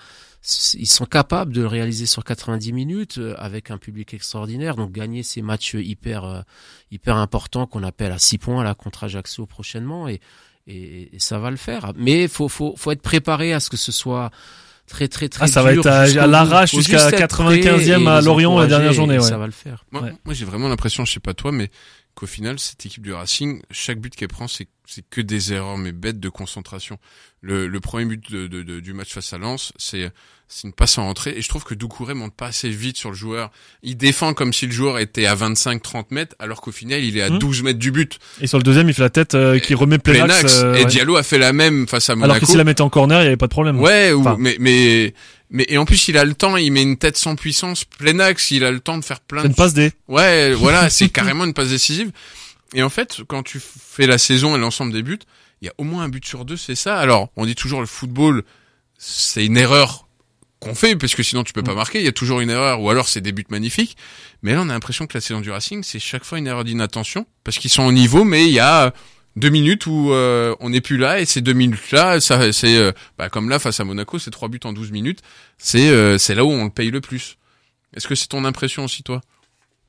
[0.75, 4.75] ils sont capables de le réaliser sur 90 minutes euh, avec un public extraordinaire.
[4.77, 6.41] Donc gagner ces matchs hyper euh,
[6.93, 10.21] hyper importants qu'on appelle à 6 points là contre Ajaccio prochainement et
[10.69, 11.93] et, et ça va le faire.
[11.97, 14.31] Mais faut faut faut être préparé à ce que ce soit
[14.89, 18.13] très très très Ah, ça va dur être à- l'arrache jusqu'à juste être 95e prêt
[18.13, 19.25] à Lorient la dernière journée, ouais.
[19.25, 19.85] Ça va le faire.
[19.93, 20.13] Moi, Ouais.
[20.25, 21.71] moi j'ai vraiment l'impression, je sais pas toi, mais
[22.17, 24.67] qu'au final, cette équipe du Racing, chaque but qu'elle prend, c'est
[25.11, 26.99] que des erreurs, mais bêtes de concentration.
[27.43, 30.11] Le, le premier but de, de- de- du match face à Lens, c'est
[30.65, 33.17] une passe en entrée, et je trouve que Doucouré monte pas assez vite sur le
[33.17, 33.51] joueur.
[33.83, 37.23] Il défend comme si le joueur était à 25-30 mètres, alors qu'au final, il est
[37.23, 37.39] à Hmm.
[37.39, 38.19] 12 mètres du but.
[38.41, 40.45] Et sur le deuxième, il fait la tête euh, qui remet plein Plein axe.
[40.45, 40.61] axe.
[40.63, 40.87] euh, et ouais.
[40.87, 42.41] Diallo a fait la même face à Alors Monaco.
[42.41, 43.79] que s'il la mettait en corner, il y avait pas de problème.
[43.81, 44.37] Ouais, ou, Enfin.
[44.39, 45.13] mais, mais,
[45.51, 48.19] mais, et en plus, il a le temps, il met une tête sans puissance, plein
[48.21, 49.93] axe, il a le temps de faire plein C'est de une passe D.
[50.09, 52.11] Ouais, voilà, c'est carrément une passe décisive.
[52.75, 55.19] Et en fait, quand tu fais la saison et l'ensemble des buts,
[55.63, 56.99] il y a au moins un but sur deux, c'est ça.
[56.99, 58.43] Alors, on dit toujours le football,
[58.99, 60.07] c'est une erreur
[60.59, 61.77] qu'on fait, parce que sinon tu peux pas Mm.
[61.77, 63.97] marquer, il y a toujours une erreur, ou alors c'est des buts magnifiques.
[64.43, 66.65] Mais là, on a l'impression que la saison du Racing, c'est chaque fois une erreur
[66.65, 68.93] d'inattention, parce qu'ils sont au niveau, mais il y a
[69.37, 72.77] deux minutes où euh, on n'est plus là et ces deux minutes là, ça c'est
[72.79, 75.21] euh, bah, comme là face à Monaco, c'est trois buts en 12 minutes.
[75.59, 77.37] C'est euh, c'est là où on le paye le plus.
[77.95, 79.21] Est-ce que c'est ton impression aussi toi?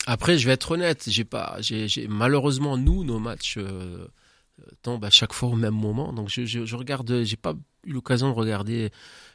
[0.05, 4.07] Après, je vais être honnête, j'ai pas, j'ai, malheureusement nous nos matchs euh,
[4.81, 7.53] tombent à chaque fois au même moment, donc je, je, je regarde, j'ai pas
[7.85, 8.89] eu l'occasion de regarder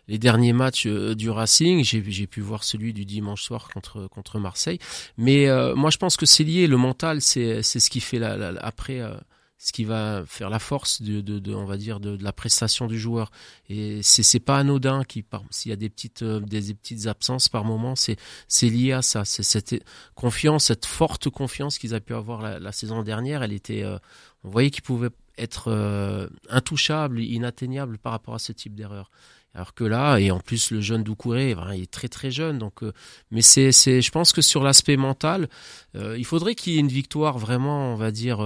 [0.09, 1.85] les derniers matchs euh, du Racing.
[1.85, 4.79] J'ai, pu voir celui du dimanche soir contre contre Marseille,
[5.19, 6.67] mais euh, moi je pense que c'est lié.
[6.67, 9.01] Le mental, c'est c'est ce qui fait la, la- la- après.
[9.01, 9.15] euh,
[9.63, 12.87] ce qui va faire la force de, de, de on va dire de, la prestation
[12.87, 13.31] du joueur
[13.69, 17.49] et c'est c'est pas anodin qui s'il y a des petites euh, des, petites absences
[17.49, 18.17] par moment c'est
[18.49, 19.83] c'est lié à ça c'est cette
[20.15, 23.99] confiance, cette forte confiance qu'ils ont pu avoir la, saison dernière, elle était, euh,
[24.45, 29.11] on voyait qu'ils pouvaient être euh, intouchables, inatteignables par rapport à ce type d'erreur.
[29.55, 32.59] Alors que là, et en plus le jeune Doucouré, ben, il est très très jeune,
[32.59, 32.83] donc.
[32.83, 32.93] euh,
[33.31, 35.49] mais c'est, c'est, je pense que sur l'aspect mental,
[35.95, 38.41] il faudrait qu'il y ait une victoire vraiment, on va dire,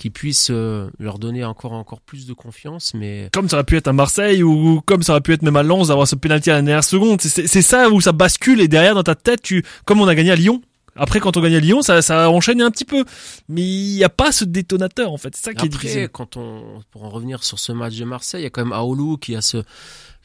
[0.00, 2.94] qui puisse euh, leur donner encore encore plus de confiance.
[2.94, 5.56] Mais Comme ça aurait pu être à Marseille ou comme ça aurait pu être même
[5.56, 7.20] à Lens d'avoir ce penalty à la dernière seconde.
[7.20, 10.30] C'est- ça où ça bascule et derrière dans ta tête, tu, comme on a gagné
[10.30, 10.62] à Lyon.
[10.96, 13.04] Après, quand on gagne à Lyon, ça, ça enchaîne un petit peu.
[13.48, 15.36] Mais il n'y a pas ce détonateur, en fait.
[15.36, 16.08] C'est ça qui est Après, difficile.
[16.08, 18.72] quand on, pour en revenir sur ce match de Marseille, il y a quand même
[18.72, 19.58] Aoulou qui a ce,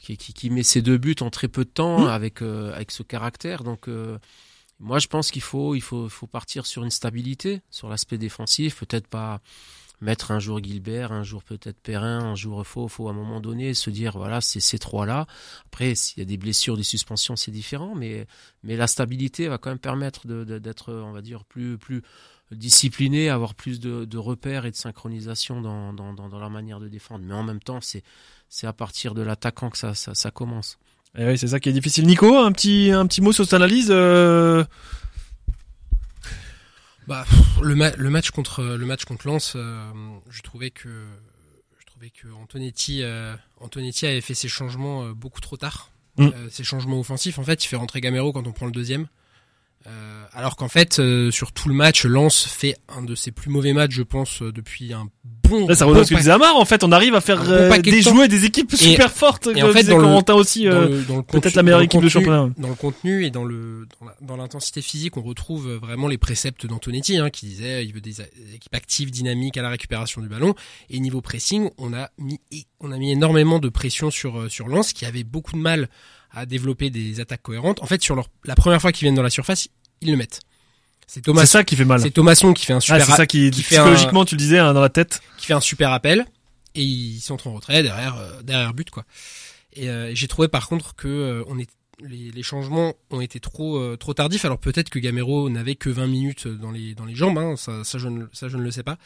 [0.02, 2.08] qui, qui, qui met ses deux buts en très peu de temps Mm.
[2.08, 3.62] avec, euh, avec ce caractère.
[3.62, 4.18] Donc, euh,
[4.78, 8.76] moi, je pense qu'il faut, il faut, faut partir sur une stabilité, sur l'aspect défensif.
[8.76, 9.40] Peut-être pas
[10.00, 13.40] mettre un jour Gilbert, un jour peut-être Perrin, un jour Faux, faut à un moment
[13.40, 15.26] donné se dire, voilà, c'est ces trois-là.
[15.66, 18.26] Après, s'il y a des blessures, des suspensions, c'est différent, mais,
[18.62, 22.02] mais la stabilité va quand même permettre d'être, on va dire, plus, plus,
[22.52, 27.24] disciplinés, avoir plus de, repères et de synchronisation dans, dans, manière de défendre.
[27.24, 30.78] Mais en même temps, c'est à partir de l'attaquant que ça, ça commence.
[31.18, 32.06] Et oui, c'est ça qui est difficile.
[32.06, 33.88] Nico, un petit, un petit mot sur cette analyse.
[33.90, 34.64] euh,
[37.06, 37.24] Bah,
[37.62, 39.90] le, ma- le match contre le match contre Lens, euh,
[40.28, 40.88] je trouvais que
[41.78, 45.90] je trouvais que Antonetti, euh, Antonetti avait fait ses changements beaucoup trop tard.
[46.18, 46.28] Mm.
[46.50, 49.06] Ses changements offensifs, en fait, il fait rentrer Gamero quand on prend le deuxième.
[49.86, 53.50] Euh, alors qu'en fait, euh, sur tout le match, Lens fait un de ses plus
[53.50, 55.08] mauvais matchs, je pense, euh, depuis un
[55.48, 55.68] bon.
[55.68, 56.56] Là, ça rejoint ce que pa- disait Amar.
[56.56, 59.48] En fait, on arrive à faire bon euh, de déjouer des équipes super fortes.
[59.54, 60.64] et en fait, dans le- aussi.
[60.64, 62.50] dans euh, peut-être contenu- la meilleure équipe de contenu- championnat.
[62.58, 63.86] Dans le contenu et dans le
[64.22, 68.00] dans l'intensité physique, on retrouve euh, vraiment les préceptes d'Antonetti, hein, qui disait il veut
[68.00, 68.22] des,
[68.54, 70.54] équipes actives, dynamiques à la récupération du ballon.
[70.90, 72.40] Et niveau pressing, on a mis
[72.80, 75.88] on a mis énormément de pression sur sur Lens, qui avait beaucoup de mal
[76.32, 77.82] à développer des attaques cohérentes.
[77.82, 79.68] En fait, sur leur, la première fois qu'ils viennent dans la surface,
[80.00, 80.40] ils le mettent.
[81.06, 82.00] C'est C'est Thomas, ça qui fait mal.
[82.00, 84.38] c'est Thomasson qui fait un Ah, super c'est ça qui, qui fait psychologiquement, tu le
[84.40, 85.20] disais hein, dans la tête.
[85.38, 86.26] qui fait un super appel
[86.74, 89.04] et ils sont en retrait derrière euh, derrière but quoi.
[89.72, 91.68] Et euh, j'ai trouvé par contre que euh, on est
[92.02, 94.44] les, les changements ont été trop euh, trop tardifs.
[94.44, 97.84] Alors peut-être que Gamero n'avait que 20 minutes dans les dans les jambes, hein, ça,
[97.84, 98.98] ça je ne ça je ne le sais pas.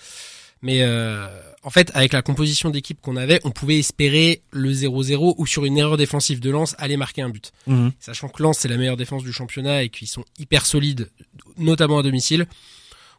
[0.63, 1.27] Mais euh,
[1.63, 5.65] en fait, avec la composition d'équipe qu'on avait, on pouvait espérer le 0-0 ou sur
[5.65, 7.53] une erreur défensive de Lens aller marquer un but.
[7.67, 7.93] Mhm.
[7.99, 11.11] Sachant que Lens c'est la meilleure défense du championnat et qu'ils sont hyper solides,
[11.57, 12.47] notamment à domicile.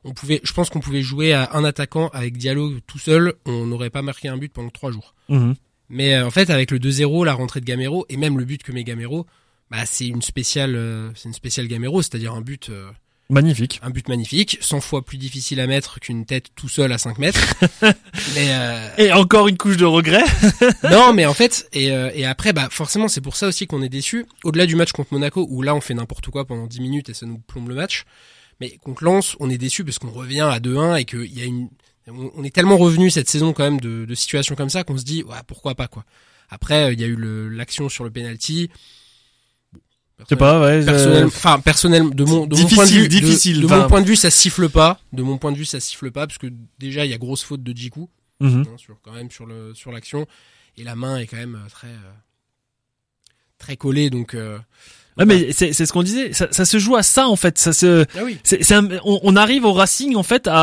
[0.04, 3.68] On pouvait, je pense qu'on pouvait jouer à un attaquant avec Diallo tout seul, on
[3.68, 5.14] n'aurait pas marqué un but pendant trois jours.
[5.30, 5.56] Mhm.
[5.90, 8.64] Mais euh, en fait, avec le 2-0, la rentrée de Gamero et même le but
[8.64, 9.28] que met Gamero,
[9.70, 12.90] bah c'est une spéciale, euh, c'est une spéciale Gamero, c'est-à-dire un but, euh,
[13.32, 13.80] Magnifique.
[13.82, 17.18] un but magnifique, 100 fois plus difficile à mettre qu'une tête tout seul à 5
[17.18, 17.56] mètres.
[17.82, 20.24] mais euh, Et encore une couche de regret.
[20.92, 23.82] non, mais en fait, et, euh, et après, bah forcément, c'est pour ça aussi qu'on
[23.82, 24.26] est déçu.
[24.44, 27.14] Au-delà du match contre Monaco, où là on fait n'importe quoi pendant 10 minutes et
[27.14, 28.04] ça nous plombe le match.
[28.60, 31.46] Mais contre Lens, on est déçu parce qu'on revient à 2-1 et qu'il y a
[31.46, 31.70] une,
[32.08, 35.04] on est tellement revenu cette saison quand même de, de situations comme ça qu'on se
[35.04, 36.06] dit, ouais, pourquoi pas quoi.
[36.50, 37.18] Après, euh, il y a eu
[37.50, 38.70] l'action sur le penalty.
[40.24, 40.84] Je sais pas, ouais.
[40.86, 43.80] Personnel, enfin personnel de mon de mon point de vue, de- difficile, de, enfin.
[43.80, 45.00] mon point de vue, ça siffle pas.
[45.14, 46.48] De mon point de vue, ça siffle pas parce que
[46.80, 48.10] déjà il y a grosse faute de Jiku
[48.40, 48.66] mhm.
[48.68, 50.26] hein, sur quand même sur le sur l'action
[50.78, 52.14] et la main est quand même euh, très euh,
[53.58, 54.58] très collée donc euh,
[55.18, 56.32] Ouais, mais c'est c'est ce qu'on disait.
[56.32, 57.58] Ça, ça se joue à ça en fait.
[57.58, 58.06] Ça se.
[58.18, 60.54] ah oui C'est, on, on arrive au Racing en fait à-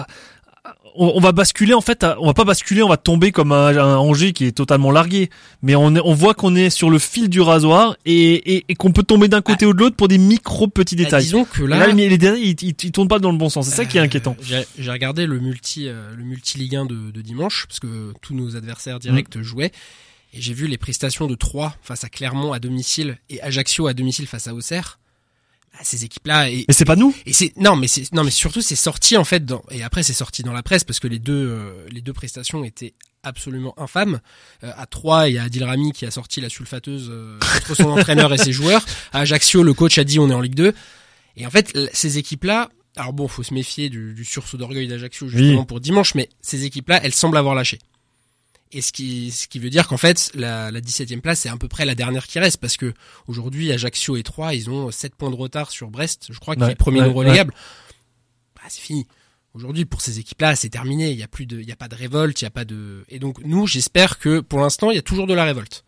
[0.00, 0.06] à-
[0.94, 3.76] on, on va basculer en fait, on va pas basculer, on va tomber comme un,
[3.76, 5.30] un Angers qui est totalement largué,
[5.62, 8.74] mais on, est- on voit qu'on est sur le fil du rasoir et, et, et
[8.74, 11.24] qu'on peut tomber d'un côté ou de l'autre pour des micro petits Bah, détails.
[11.24, 13.48] disons que là, là, les, les derniers, ils, ils, ils tournent pas dans le bon
[13.48, 13.66] sens.
[13.68, 14.36] C'est ça qui est euh, inquiétant.
[14.40, 18.34] j'ai regardé le multi euh, le multi Ligue 1 de, de dimanche parce que tous
[18.34, 19.42] nos adversaires directs Mm.
[19.42, 19.72] jouaient
[20.34, 23.94] et j'ai vu les prestations de Troyes face à Clermont à domicile et Ajaccio à
[23.94, 24.98] domicile face à Auxerre.
[25.82, 27.14] Ces équipes là et, Mais c'est pas nous.
[27.26, 30.02] Et c'est non mais c'est non mais surtout c'est sorti en fait dans et après
[30.02, 33.74] c'est sorti dans la presse parce que les deux euh, les deux prestations étaient absolument
[33.78, 34.20] infâmes.
[34.64, 37.74] Euh, à 3 il y a Adil Rami qui a sorti la sulfateuse euh, contre
[37.74, 38.84] son entraîneur et ses joueurs.
[39.12, 40.74] À Ajaccio le coach a dit on est en Ligue 2
[41.36, 44.88] et en fait ces équipes là alors bon, faut se méfier du, du sursaut d'orgueil
[44.88, 47.78] d'Ajaccio justement pour dimanche, mais ces équipes-là, elles semblent avoir lâché.
[48.72, 51.56] Et ce qui, ce qui veut dire qu'en fait, la, la 17e place, c'est à
[51.56, 52.92] peu près la dernière qui reste, parce que
[53.28, 56.62] aujourd'hui, Ajaccio et 3, ils ont 7 points de retard sur Brest, je crois, qui
[56.62, 57.54] Ouais, est premier ouais, non relégable.
[58.56, 59.06] Bah, c'est fini.
[59.54, 61.12] Aujourd'hui, pour ces équipes-là, c'est terminé.
[61.12, 62.66] Il y a plus de, il y a pas de révolte, il y a pas
[62.66, 65.85] de, et donc nous, j'espère que pour l'instant, il y a toujours de la révolte.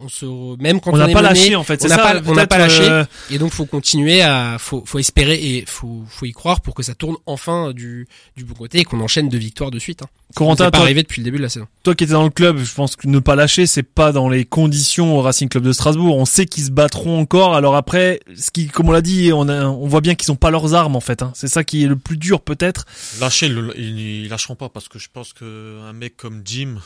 [0.00, 1.74] On se, même quand On n'a pas mené, lâché en fait.
[1.74, 2.88] on c'est n'a ça, pas, on n'a pas lâché.
[2.88, 6.76] euh, Et donc faut continuer à faut faut espérer et faut faut y croire pour
[6.76, 10.02] que ça tourne enfin du du bon côté et qu'on enchaîne deux victoires de suite.
[10.02, 10.08] Hein.
[10.36, 11.66] Corentin, pas toi, arrivé depuis le début de la saison.
[11.82, 14.28] toi qui étais dans le club, je pense que ne pas lâcher, c'est pas dans
[14.28, 16.16] les conditions au Racing Club de Strasbourg.
[16.16, 17.56] On sait qu'ils se battront encore.
[17.56, 20.36] Alors après, ce qui, comme on l'a dit, on, a, on voit bien qu'ils ont
[20.36, 21.22] pas leurs armes en fait.
[21.22, 21.32] Hein.
[21.34, 22.84] C'est ça qui est le plus dur peut-être.
[23.20, 26.76] Lâcher, le- ils, ils lâcheront pas parce que je pense que un mec comme Jim,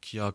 [0.00, 0.32] qui a,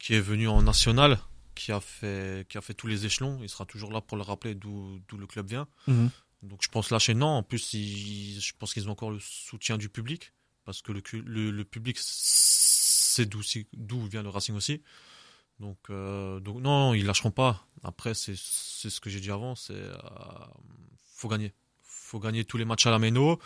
[0.00, 1.18] qui est venu en national,
[1.54, 4.22] qui a fait, qui a fait tous les échelons, il sera toujours là pour le
[4.22, 5.66] rappeler d'où, le club vient.
[5.86, 6.10] Mhm.
[6.42, 7.26] Donc je pense lâcher non.
[7.28, 10.32] En plus, ils- je pense qu'ils ont encore le soutien du public
[10.64, 13.40] parce que le, le, le public sait d'où,
[13.72, 14.82] d'où vient le Racing aussi.
[15.58, 17.66] Donc, euh, donc non, ils lâcheront pas.
[17.82, 19.98] Après, c'est, c'est ce que j'ai dit avant, c'est euh,
[21.14, 23.38] faut gagner, faut gagner tous les matchs à la méno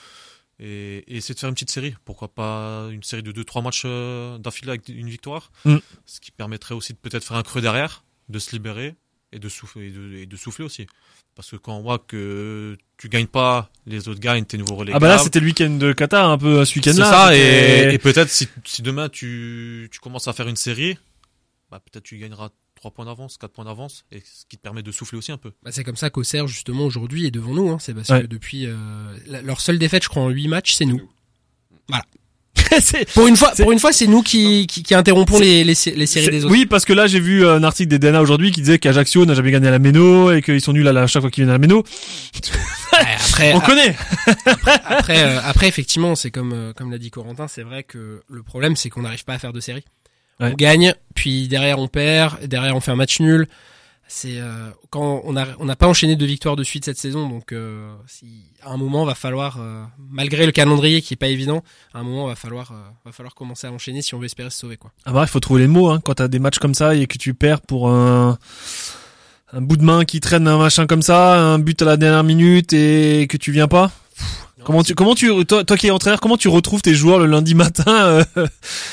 [0.61, 1.95] et, et essayer de faire une petite série.
[2.05, 5.77] Pourquoi pas une série de 2-3 matchs euh, d'affilée avec une victoire, Mm.
[6.07, 8.95] ce qui permettrait aussi de peut-être faire un creux derrière, de se libérer
[9.33, 10.87] et de souffler, et de, et de souffler aussi.
[11.35, 14.93] Parce que quand on voit que tu gagnes pas, les autres gagnent, t'es nouveau relais.
[14.95, 17.11] Ah bah là, c'était le week-end de Qatar un peu ce C'est week-end-là.
[17.11, 20.97] ça, et, et peut-être si, si demain tu, tu commences à faire une série,
[21.73, 22.51] bah peut-être tu gagneras
[22.85, 25.39] 3 points d'avance, 4 points d'avance, et ce qui te permet de souffler aussi un
[25.39, 25.53] peu.
[25.63, 27.71] Bah, c'est comme ça qu'Auxerre justement aujourd'hui est devant nous.
[27.71, 27.79] Hein.
[27.81, 28.21] C'est parce Ouais.
[28.23, 28.75] que depuis euh,
[29.27, 31.01] la- leur seule défaite, je crois en 8 matchs, c'est nous.
[32.81, 35.63] C'est- Pour une fois, C'est- pour une fois, c'est nous qui qui, qui interrompons les
[35.65, 36.53] les, les séries des autres.
[36.53, 39.25] Oui, parce que là, j'ai vu euh, un article des DNA aujourd'hui qui disait qu'Ajaccio
[39.27, 41.31] n'a jamais gagné à la Méno et qu'ils sont nuls à, la, à chaque fois
[41.31, 41.79] qu'ils viennent à la Méno.
[41.85, 43.97] Ouais, après, On connaît.
[44.87, 48.43] après, euh, après, effectivement, c'est comme euh, comme l'a dit Corentin, c'est vrai que le
[48.43, 49.85] problème, c'est qu'on n'arrive pas à faire de série.
[50.41, 50.51] Ouais.
[50.53, 53.47] On gagne, puis derrière on perd, derrière on fait un match nul.
[54.07, 57.27] C'est euh, quand on a on n'a pas enchaîné de victoires de suite cette saison,
[57.29, 61.29] donc euh, si, à un moment va falloir, euh, malgré le calendrier qui est pas
[61.29, 61.65] évident,
[61.95, 62.75] à un moment va falloir euh,
[63.07, 64.91] va falloir commencer à enchaîner si on veut espérer se sauver quoi.
[65.07, 67.07] Ah bah, il faut trouver les mots hein, quand t'as des matchs comme ça et
[67.07, 68.37] que tu perds pour un
[69.53, 72.25] un bout de main qui traîne un machin comme ça, un but à la dernière
[72.25, 73.91] minute et que tu viens pas.
[74.65, 77.27] Comment tu comment tu toi, toi qui es entraîneur, comment tu retrouves tes joueurs le
[77.27, 78.25] lundi matin euh,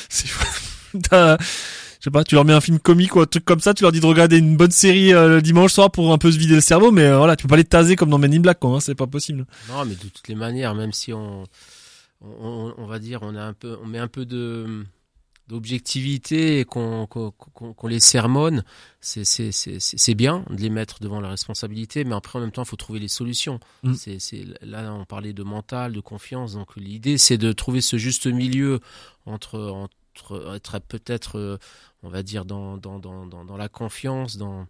[0.09, 0.27] c'est-
[1.09, 3.73] t'as- Je sais pas, tu leur mets un film comique ou un truc comme ça,
[3.75, 6.31] tu leur dis de regarder une bonne série euh, le dimanche soir pour un peu
[6.31, 8.33] se vider le cerveau, mais euh, voilà, tu peux pas les taser comme dans Men
[8.33, 9.45] in Black, quoi, hein, c'est pas possible.
[9.69, 11.43] Non, mais de toutes les manières, même si on,
[12.21, 14.83] on, on va dire, on a un peu, on met un peu de
[15.47, 17.07] d'objectivité et qu'on
[17.83, 18.63] les sermonne,
[19.01, 22.77] c'est bien de les mettre devant la responsabilité, mais après en même temps, il faut
[22.77, 23.59] trouver les solutions.
[23.83, 23.93] Mm.
[24.61, 28.79] Là on parlait de mental, de confiance, donc l'idée c'est de trouver ce juste milieu
[29.25, 29.93] entre entre
[30.55, 31.57] être peut-être, euh,
[32.03, 34.67] on va dire dans dans dans dans, la confiance, dans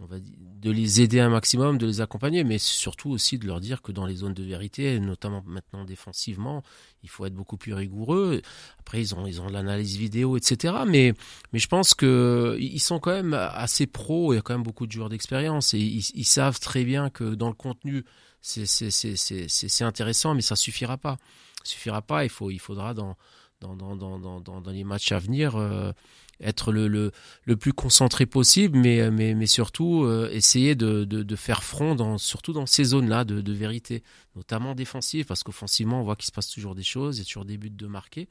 [0.00, 3.60] on va de les aider un maximum, de les accompagner, mais surtout aussi de leur
[3.60, 6.62] dire que dans les zones de vérité, notamment maintenant défensivement,
[7.02, 8.42] il faut être beaucoup plus rigoureux.
[8.78, 10.74] Après, ils ont, ils ont de l'analyse vidéo, etc.
[10.86, 11.14] Mais,
[11.52, 14.34] mais je pense que ils sont quand même assez pros.
[14.34, 17.34] Il y a quand même beaucoup de joueurs d'expérience et ils, savent très bien que
[17.34, 18.04] dans le contenu,
[18.42, 21.16] c'est, intéressant, mais ça suffira pas.
[21.64, 22.24] Suffira pas.
[22.24, 23.16] Il faut, il faudra dans,
[23.60, 25.56] dans, dans, dans, dans, les matchs à venir.
[25.56, 25.92] euh,
[26.38, 27.12] être le, le,
[27.44, 31.94] le plus concentré possible, mais, mais, mais surtout euh, essayer de, de, de faire front,
[31.94, 34.02] dans, surtout dans ces zones-là de, de vérité,
[34.34, 37.24] notamment défensive, parce qu'offensivement, on voit qu'il se passe toujours des choses, il y a
[37.24, 38.28] toujours des buts de marquer.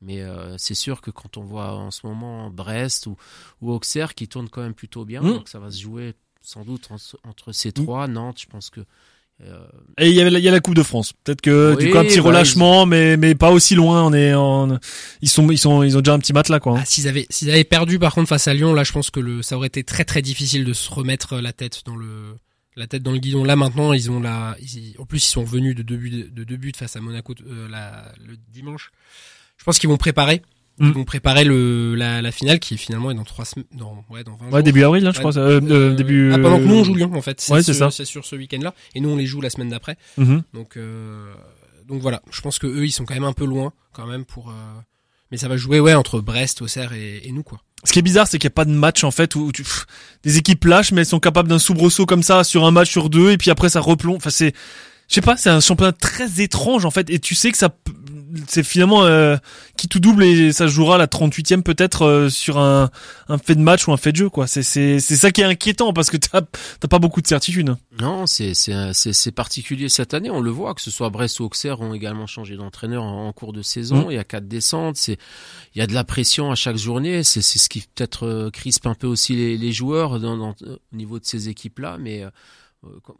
[0.00, 3.16] Mais euh, c'est sûr que quand on voit en ce moment Brest ou,
[3.60, 5.32] ou Auxerre qui tournent quand même plutôt bien, Mm.
[5.34, 8.08] donc ça va se jouer sans doute entre, entre ces trois.
[8.08, 8.84] Nantes, je pense que euh,
[9.98, 11.12] Et il y avait la- il y a la Coupe de France.
[11.24, 14.02] Peut-être que Oui, du coup un petit bah, relâchement, mais mais pas aussi loin.
[14.04, 14.78] On est en,
[15.20, 16.72] ils sont ils sont ils ont déjà un petit matelas quoi.
[16.72, 16.80] hein.
[16.82, 19.20] Ah, s'ils avaient s'ils avaient perdu par contre face à Lyon, là je pense que
[19.20, 22.36] le ça aurait été très très difficile de se remettre la tête dans le
[22.76, 23.44] la tête dans le guidon.
[23.44, 26.44] Là maintenant, ils ont la ils- en plus ils sont revenus de deux buts de
[26.44, 28.90] deux buts face à Monaco euh, la, le dimanche.
[29.58, 30.42] Je pense qu'ils vont préparer
[30.80, 30.92] ils Mm.
[30.92, 34.36] vont préparer le la, la finale qui finalement est dans trois semaines dans ouais dans
[34.36, 34.62] 20 Ouais jours.
[34.62, 35.20] début avril là je Ouais.
[35.30, 35.36] crois.
[35.38, 36.32] euh, euh, début.
[36.32, 37.44] Ah, pendant que nous on euh, joue Lyon en fait.
[37.50, 37.90] Ouais, c'est ce- ça.
[37.90, 39.96] C'est sur ce week-end-là et nous on les joue la semaine d'après.
[40.16, 40.42] mhm.
[40.54, 41.32] Donc euh,
[41.88, 44.24] donc voilà, je pense que eux ils sont quand même un peu loin quand même
[44.24, 44.52] pour euh,
[45.30, 47.60] mais ça va jouer ouais entre Brest, Auxerre et, et nous quoi.
[47.84, 49.64] Ce qui est bizarre, c'est qu'il n'y a pas de match en fait où tu,
[49.64, 49.86] pff,
[50.22, 53.10] des équipes lâchent, mais elles sont capables d'un soubresaut comme ça sur un match sur
[53.10, 54.16] deux, et puis après ça replombe.
[54.16, 54.54] Enfin c'est,
[55.08, 57.74] je sais pas, c'est un championnat très étrange en fait, et tu sais que ça,
[58.48, 59.36] c'est finalement euh,
[59.76, 62.90] qui tout double et ça jouera la 38e peut-être euh, sur un,
[63.28, 64.46] un fait de match ou un fait de jeu quoi.
[64.46, 66.40] C'est c'est c'est ça qui est inquiétant parce que t'as
[66.80, 67.74] t'as pas beaucoup de certitude.
[68.00, 70.30] Non, c'est c'est c'est c'est particulier cette année.
[70.30, 73.32] On le voit que ce soit Brest ou Auxerre ont également changé d'entraîneur en, en
[73.32, 74.06] cours de saison.
[74.06, 74.10] Mm.
[74.10, 74.96] Il y a quatre descentes.
[74.96, 75.18] C'est
[75.74, 77.22] il y a de la pression à chaque journée.
[77.24, 80.54] C'est c'est ce qui peut-être euh, crispe un peu aussi les, les joueurs dans, dans-
[80.62, 81.96] au niveau de ces équipes là.
[81.98, 82.30] Mais euh,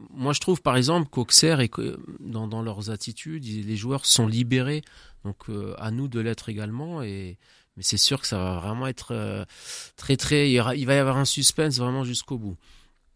[0.09, 4.27] moi je trouve par exemple qu'Auxerre et que dans dans leurs attitudes, les joueurs sont
[4.27, 4.81] libérés.
[5.23, 7.37] Donc euh, à nous de l'être également et
[7.77, 9.45] mais c'est sûr que ça va vraiment être euh,
[9.95, 12.57] très très il va y avoir un suspense vraiment jusqu'au bout.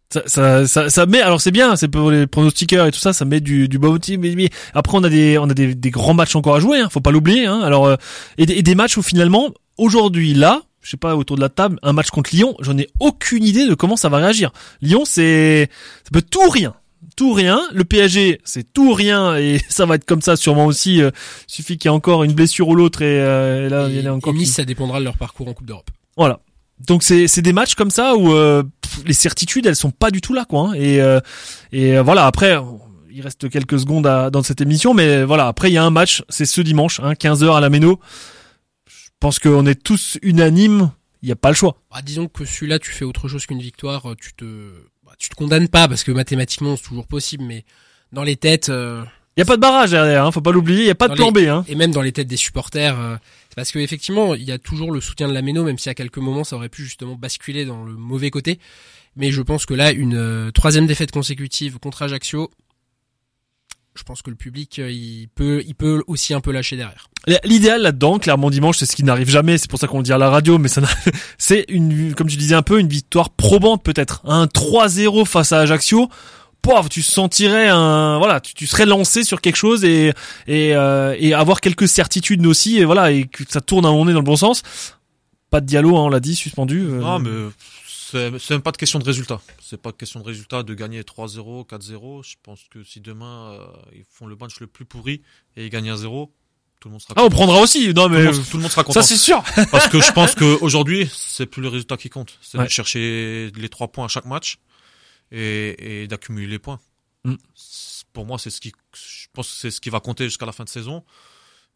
[0.09, 3.11] Ça, ça, ça, ça met, alors c'est bien, c'est pour les pronostiqueurs et tout ça,
[3.11, 4.21] ça met du, du team.
[4.21, 6.79] Mais, mais après, on a des, on a des, des grands matchs encore à jouer,
[6.79, 7.45] hein, faut pas l'oublier.
[7.45, 7.59] Hein.
[7.59, 7.97] Alors, euh,
[8.37, 11.77] et, et des matchs où finalement, aujourd'hui, là, je sais pas, autour de la table,
[11.83, 14.53] un match contre Lyon, j'en ai aucune idée de comment ça va réagir.
[14.81, 15.69] Lyon, c'est,
[16.05, 16.75] ça peut tout ou rien.
[17.17, 17.59] Tout ou rien.
[17.73, 21.01] Le PSG, c'est tout ou rien et ça va être comme ça sûrement aussi.
[21.01, 21.11] Euh,
[21.45, 24.07] suffit qu'il y ait encore une blessure ou l'autre et, euh, et là, il y
[24.07, 25.89] en a encore et qui- Nice, ça dépendra de leur parcours en Coupe d'Europe.
[26.15, 26.39] voilà.
[26.87, 30.11] Donc c'est c'est des matchs comme ça où euh, pff, les certitudes elles sont pas
[30.11, 30.69] du tout là quoi.
[30.69, 30.73] hein.
[30.75, 31.19] Et euh,
[31.71, 32.55] et euh, voilà après
[33.11, 35.89] il reste quelques secondes à, dans cette émission mais voilà après il y a un
[35.89, 37.99] match c'est ce dimanche hein, 15h à la Méno.
[39.17, 40.91] Je pense qu'on est tous unanimes,
[41.23, 41.81] il y a pas le choix.
[41.91, 44.45] Bah, disons que celui-là, tu fais autre chose qu'une victoire, euh, tu te,
[45.03, 47.65] bah, tu te condamnes pas parce que mathématiquement c'est toujours possible, mais
[48.11, 49.03] dans les têtes, euh,
[49.35, 51.07] Il y a pas de barrage derrière, hein, faut pas l'oublier, il y a pas
[51.07, 51.65] de plan B hein.
[51.67, 53.15] et même dans les têtes des supporters, euh,
[53.55, 55.95] parce que effectivement, il y a toujours le soutien de la Méno, même si à
[55.95, 58.59] quelques moments ça aurait pu justement basculer dans le mauvais côté.
[59.15, 62.51] Mais je pense que là, une euh, troisième défaite consécutive contre Ajaccio,
[63.97, 67.09] je pense que le public, euh, il peut, il peut aussi un peu lâcher derrière.
[67.43, 69.57] L'idéal là-dedans, clairement dimanche, c'est ce qui n'arrive jamais.
[69.57, 70.81] C'est pour ça qu'on le dit à la radio, mais ça,
[71.37, 74.21] c'est une, comme tu disais un peu, une victoire probante peut-être.
[74.25, 76.09] Un 3-0 face à Ajaccio.
[76.61, 80.11] Pouf, tu sentirais un, voilà, tu, tu serais lancé sur quelque chose et
[80.47, 83.91] et euh, et avoir quelques certitudes aussi et voilà et que ça tourne à un
[83.91, 84.63] moment donné dans le bon sens.
[85.51, 86.79] Pas de dialogue, hein, on l'a dit, suspendu.
[86.81, 87.29] euh, Non, mais
[88.11, 89.41] c'est même pas de question de résultat.
[89.61, 92.23] C'est pas de question de résultat de gagner 3-0, 4-0.
[92.27, 95.21] Je pense que si demain euh, ils font le match le plus pourri
[95.55, 96.29] et ils gagnent 1-0,
[96.79, 97.35] tout le monde sera Ah, on content.
[97.35, 97.93] prendra aussi.
[97.93, 99.01] Non Tout le mais monde, tout le monde sera content.
[99.01, 99.43] ça c'est sûr.
[99.71, 102.37] Parce que je pense qu'aujourd'hui, c'est plus le résultat qui compte.
[102.41, 102.65] C'est Ouais.
[102.65, 104.57] de chercher les trois points à chaque match
[105.31, 106.79] et, et d'accumuler les points.
[107.25, 107.35] Mm.
[108.13, 110.51] Pour moi, c'est ce qui, je pense que c'est ce qui va compter jusqu'à la
[110.51, 111.03] fin de saison.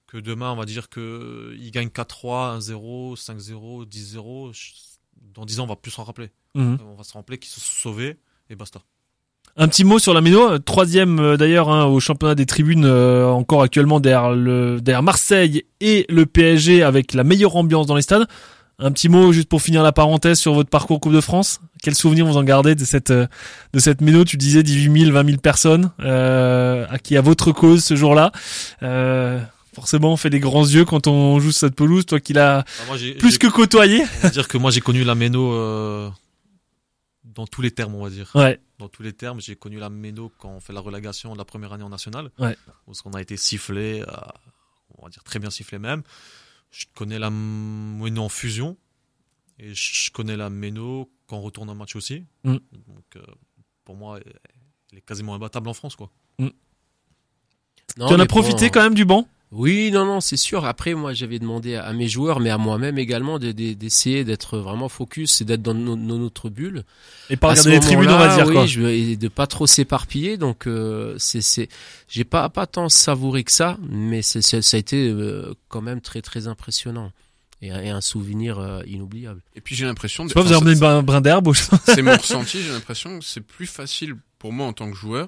[0.07, 4.51] Que demain, on va dire que ils gagnent 4-3, 1-0, 5-0, 10-0.
[5.34, 6.32] Dans 10 ans, on va plus s'en rappeler.
[6.55, 6.78] Mhm.
[6.91, 8.17] On va se rappeler qu'ils se sont sauvés
[8.49, 8.82] et basta.
[9.57, 12.86] Un petit mot sur la Méno, euh, troisième euh, d'ailleurs hein, au championnat des tribunes
[12.86, 17.95] euh, encore actuellement derrière le derrière Marseille et le PSG avec la meilleure ambiance dans
[17.95, 18.28] les stades.
[18.84, 21.61] Un petit mot juste pour finir la parenthèse sur votre parcours Coupe de France.
[21.84, 23.28] Quel souvenir vous en gardez de cette euh,
[23.74, 24.26] de cette Méno?
[24.26, 28.32] Tu disais 18 000, 20 000 personnes euh, à qui à votre cause ce jour-là.
[28.82, 29.39] Euh,
[29.74, 32.05] forcément, on fait des grands yeux quand on joue sur cette pelouse.
[32.05, 32.59] Toi qui l'as
[32.89, 34.01] Ah, plus que côtoyé.
[34.03, 36.09] on va dire que moi, j'ai connu la Méno euh,
[37.24, 38.32] dans tous les termes, on va dire.
[38.36, 38.59] Ouais.
[38.80, 39.39] dans tous les termes.
[39.41, 42.32] J'ai connu la Méno quand on fait la relégation de la première année en nationale.
[42.39, 42.57] Ouais.
[42.86, 44.05] Parce qu'on a été sifflé, euh,
[44.97, 46.03] on va dire très bien sifflé même.
[46.72, 48.78] Je connais la Méno en fusion.
[49.59, 52.24] Et je connais la Méno quand on retourne un match aussi.
[52.43, 52.53] Mm.
[52.53, 53.22] Donc euh,
[53.86, 54.19] pour moi,
[54.91, 55.95] elle est quasiment imbattable en France.
[55.95, 56.09] quoi.
[56.39, 59.28] Non, tu en as profité bon, quand même du banc?
[59.52, 60.64] Oui, non, non, c'est sûr.
[60.66, 64.58] Après, moi, j'avais demandé à, mes joueurs, mais à moi-même également, de- de- d'essayer d'être
[64.58, 66.84] vraiment focus et d'être dans, no- dans notre bulle.
[67.30, 68.66] Et pas À ce regarder les tribunes, on va moment-là, dire oui, quoi.
[68.66, 70.38] Je, et de pas trop s'éparpiller.
[70.38, 71.68] Donc, euh, c'est, c'est,
[72.08, 75.82] j'ai pas pas tant savouré que ça, mais c'est, c'est- ça a été euh, quand
[75.82, 77.12] même très très impressionnant
[77.62, 79.41] et, un- et un souvenir euh, inoubliable.
[79.58, 81.54] Et puis j'ai l'impression, Je de- sais pas, vous avez enfin, un brin d'herbe ou
[81.54, 85.28] c'est mon ressenti, j'ai l'impression que c'est plus facile pour moi en tant que joueur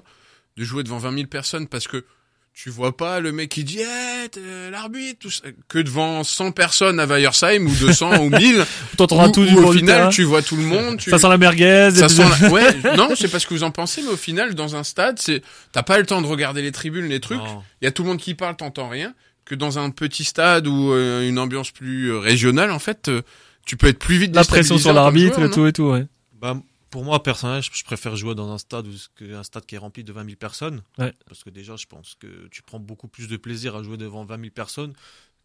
[0.56, 2.06] de jouer devant 20 000 personnes parce que
[2.54, 6.52] tu vois pas le mec qui dit hey, t'es l'arbitre tout ça, que devant 100
[6.52, 8.64] personnes à Weiersheim ou 200 ou 1000
[8.96, 10.08] T'entendras où, tout où du au final terrain.
[10.10, 11.10] tu vois tout le monde tu...
[11.10, 11.88] Ça sent la merguez.
[11.92, 14.16] et ça sent la- ouais non c'est pas ce que vous en pensez mais au
[14.16, 15.42] final dans un stade c'est
[15.72, 17.40] t'as pas le temps de regarder les tribunes les trucs
[17.82, 20.66] il y a tout le monde qui parle t'entends rien que dans un petit stade
[20.68, 23.22] ou euh, une ambiance plus euh, régionale en fait euh,
[23.66, 26.06] tu peux être plus vite La pression sur l'arbitre et tout et tout, ouais.
[26.40, 26.56] Bah,
[26.94, 30.04] pour moi, personnellement, je préfère jouer dans un stade, où- un stade qui est rempli
[30.04, 30.80] de 20 000 personnes.
[30.96, 31.12] Ouais.
[31.26, 34.24] Parce que déjà, je pense que tu prends beaucoup plus de plaisir à jouer devant
[34.24, 34.92] 20 000 personnes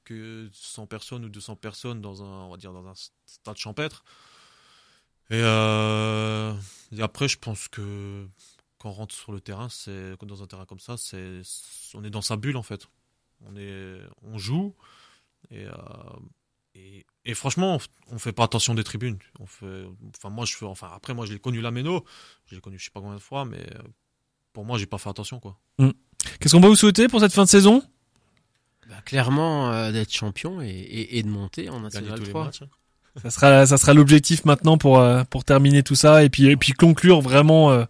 [0.04, 2.94] que 100 personnes ou 200 personnes dans un, on va dire, dans un
[3.26, 4.04] stade champêtre.
[5.32, 6.54] Et, euh,
[6.92, 8.28] et après, je pense que
[8.78, 11.42] quand on rentre sur le terrain, c'est dans un terrain comme ça, c'est
[11.96, 12.88] on est dans sa bulle en fait.
[13.48, 14.76] On est, on joue
[15.50, 15.74] et euh,
[16.80, 19.18] et, et franchement, on fait pas attention des tribunes.
[19.40, 19.84] On fait,
[20.16, 22.06] enfin moi je fais, enfin après moi je l'ai connu la Méno,
[22.48, 23.82] je l'ai connu je sais pas combien de fois, mais euh,
[24.54, 25.58] pour moi j'ai pas fait attention quoi.
[26.40, 27.84] Qu'est-ce qu'on va vous souhaiter pour cette fin de saison?
[28.90, 32.46] Bah, clairement, euh, d'être champion et, et, et de monter en National tous les 3.
[32.46, 32.62] matchs.
[32.64, 32.70] hein.
[33.24, 36.56] Ça sera, ça sera l'objectif maintenant pour euh, pour terminer tout ça et puis et
[36.58, 37.86] puis conclure vraiment euh,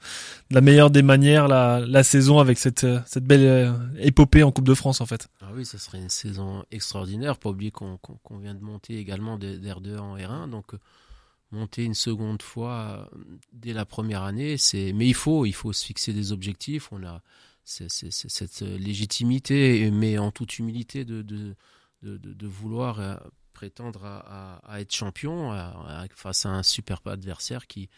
[0.50, 4.68] de la meilleure des manières la saison avec cette euh, cette belle épopée en Coupe
[4.68, 5.28] de France en fait.
[5.42, 7.38] Ah oui, ça serait une saison extraordinaire.
[7.38, 10.72] Pas oublier qu'on qu'on qu'on vient de monter également de- d'R2 en R1, donc
[11.52, 13.10] monter une seconde fois
[13.54, 14.94] dès la première année, c'est.
[14.94, 16.90] Mais il faut, il faut se fixer des objectifs.
[16.92, 17.22] On a
[17.66, 21.56] cette légitimité, mais en toute humilité de de
[22.02, 23.20] de, vouloir
[23.60, 24.18] prétendre à,
[24.70, 27.90] à, à être champion à- à- face à un super adversaire qui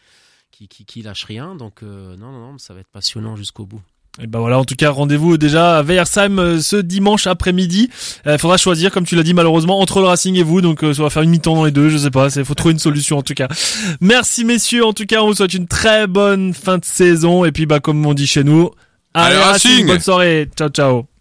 [0.50, 1.54] qui, qui, qui lâche rien.
[1.54, 3.80] Donc euh, non, non, non, ça va être passionnant jusqu'au bout.
[4.20, 7.88] Et ben voilà, en tout cas, rendez-vous déjà à Versheim euh, ce dimanche après-midi.
[8.26, 10.60] Il faudra choisir, comme tu l'as dit malheureusement, entre le Racing et vous.
[10.60, 11.88] Donc, euh, ça va faire une mi-temps dans les deux.
[11.88, 12.28] Je sais pas.
[12.36, 13.48] Il faut trouver une solution en tout cas.
[14.02, 14.84] Merci messieurs.
[14.84, 17.46] En tout cas, on vous souhaite une très bonne fin de saison.
[17.46, 18.70] Et puis, bah comme on dit chez nous,
[19.14, 20.50] Allez, Racing Bonne soirée.
[20.58, 21.11] Ciao, ciao.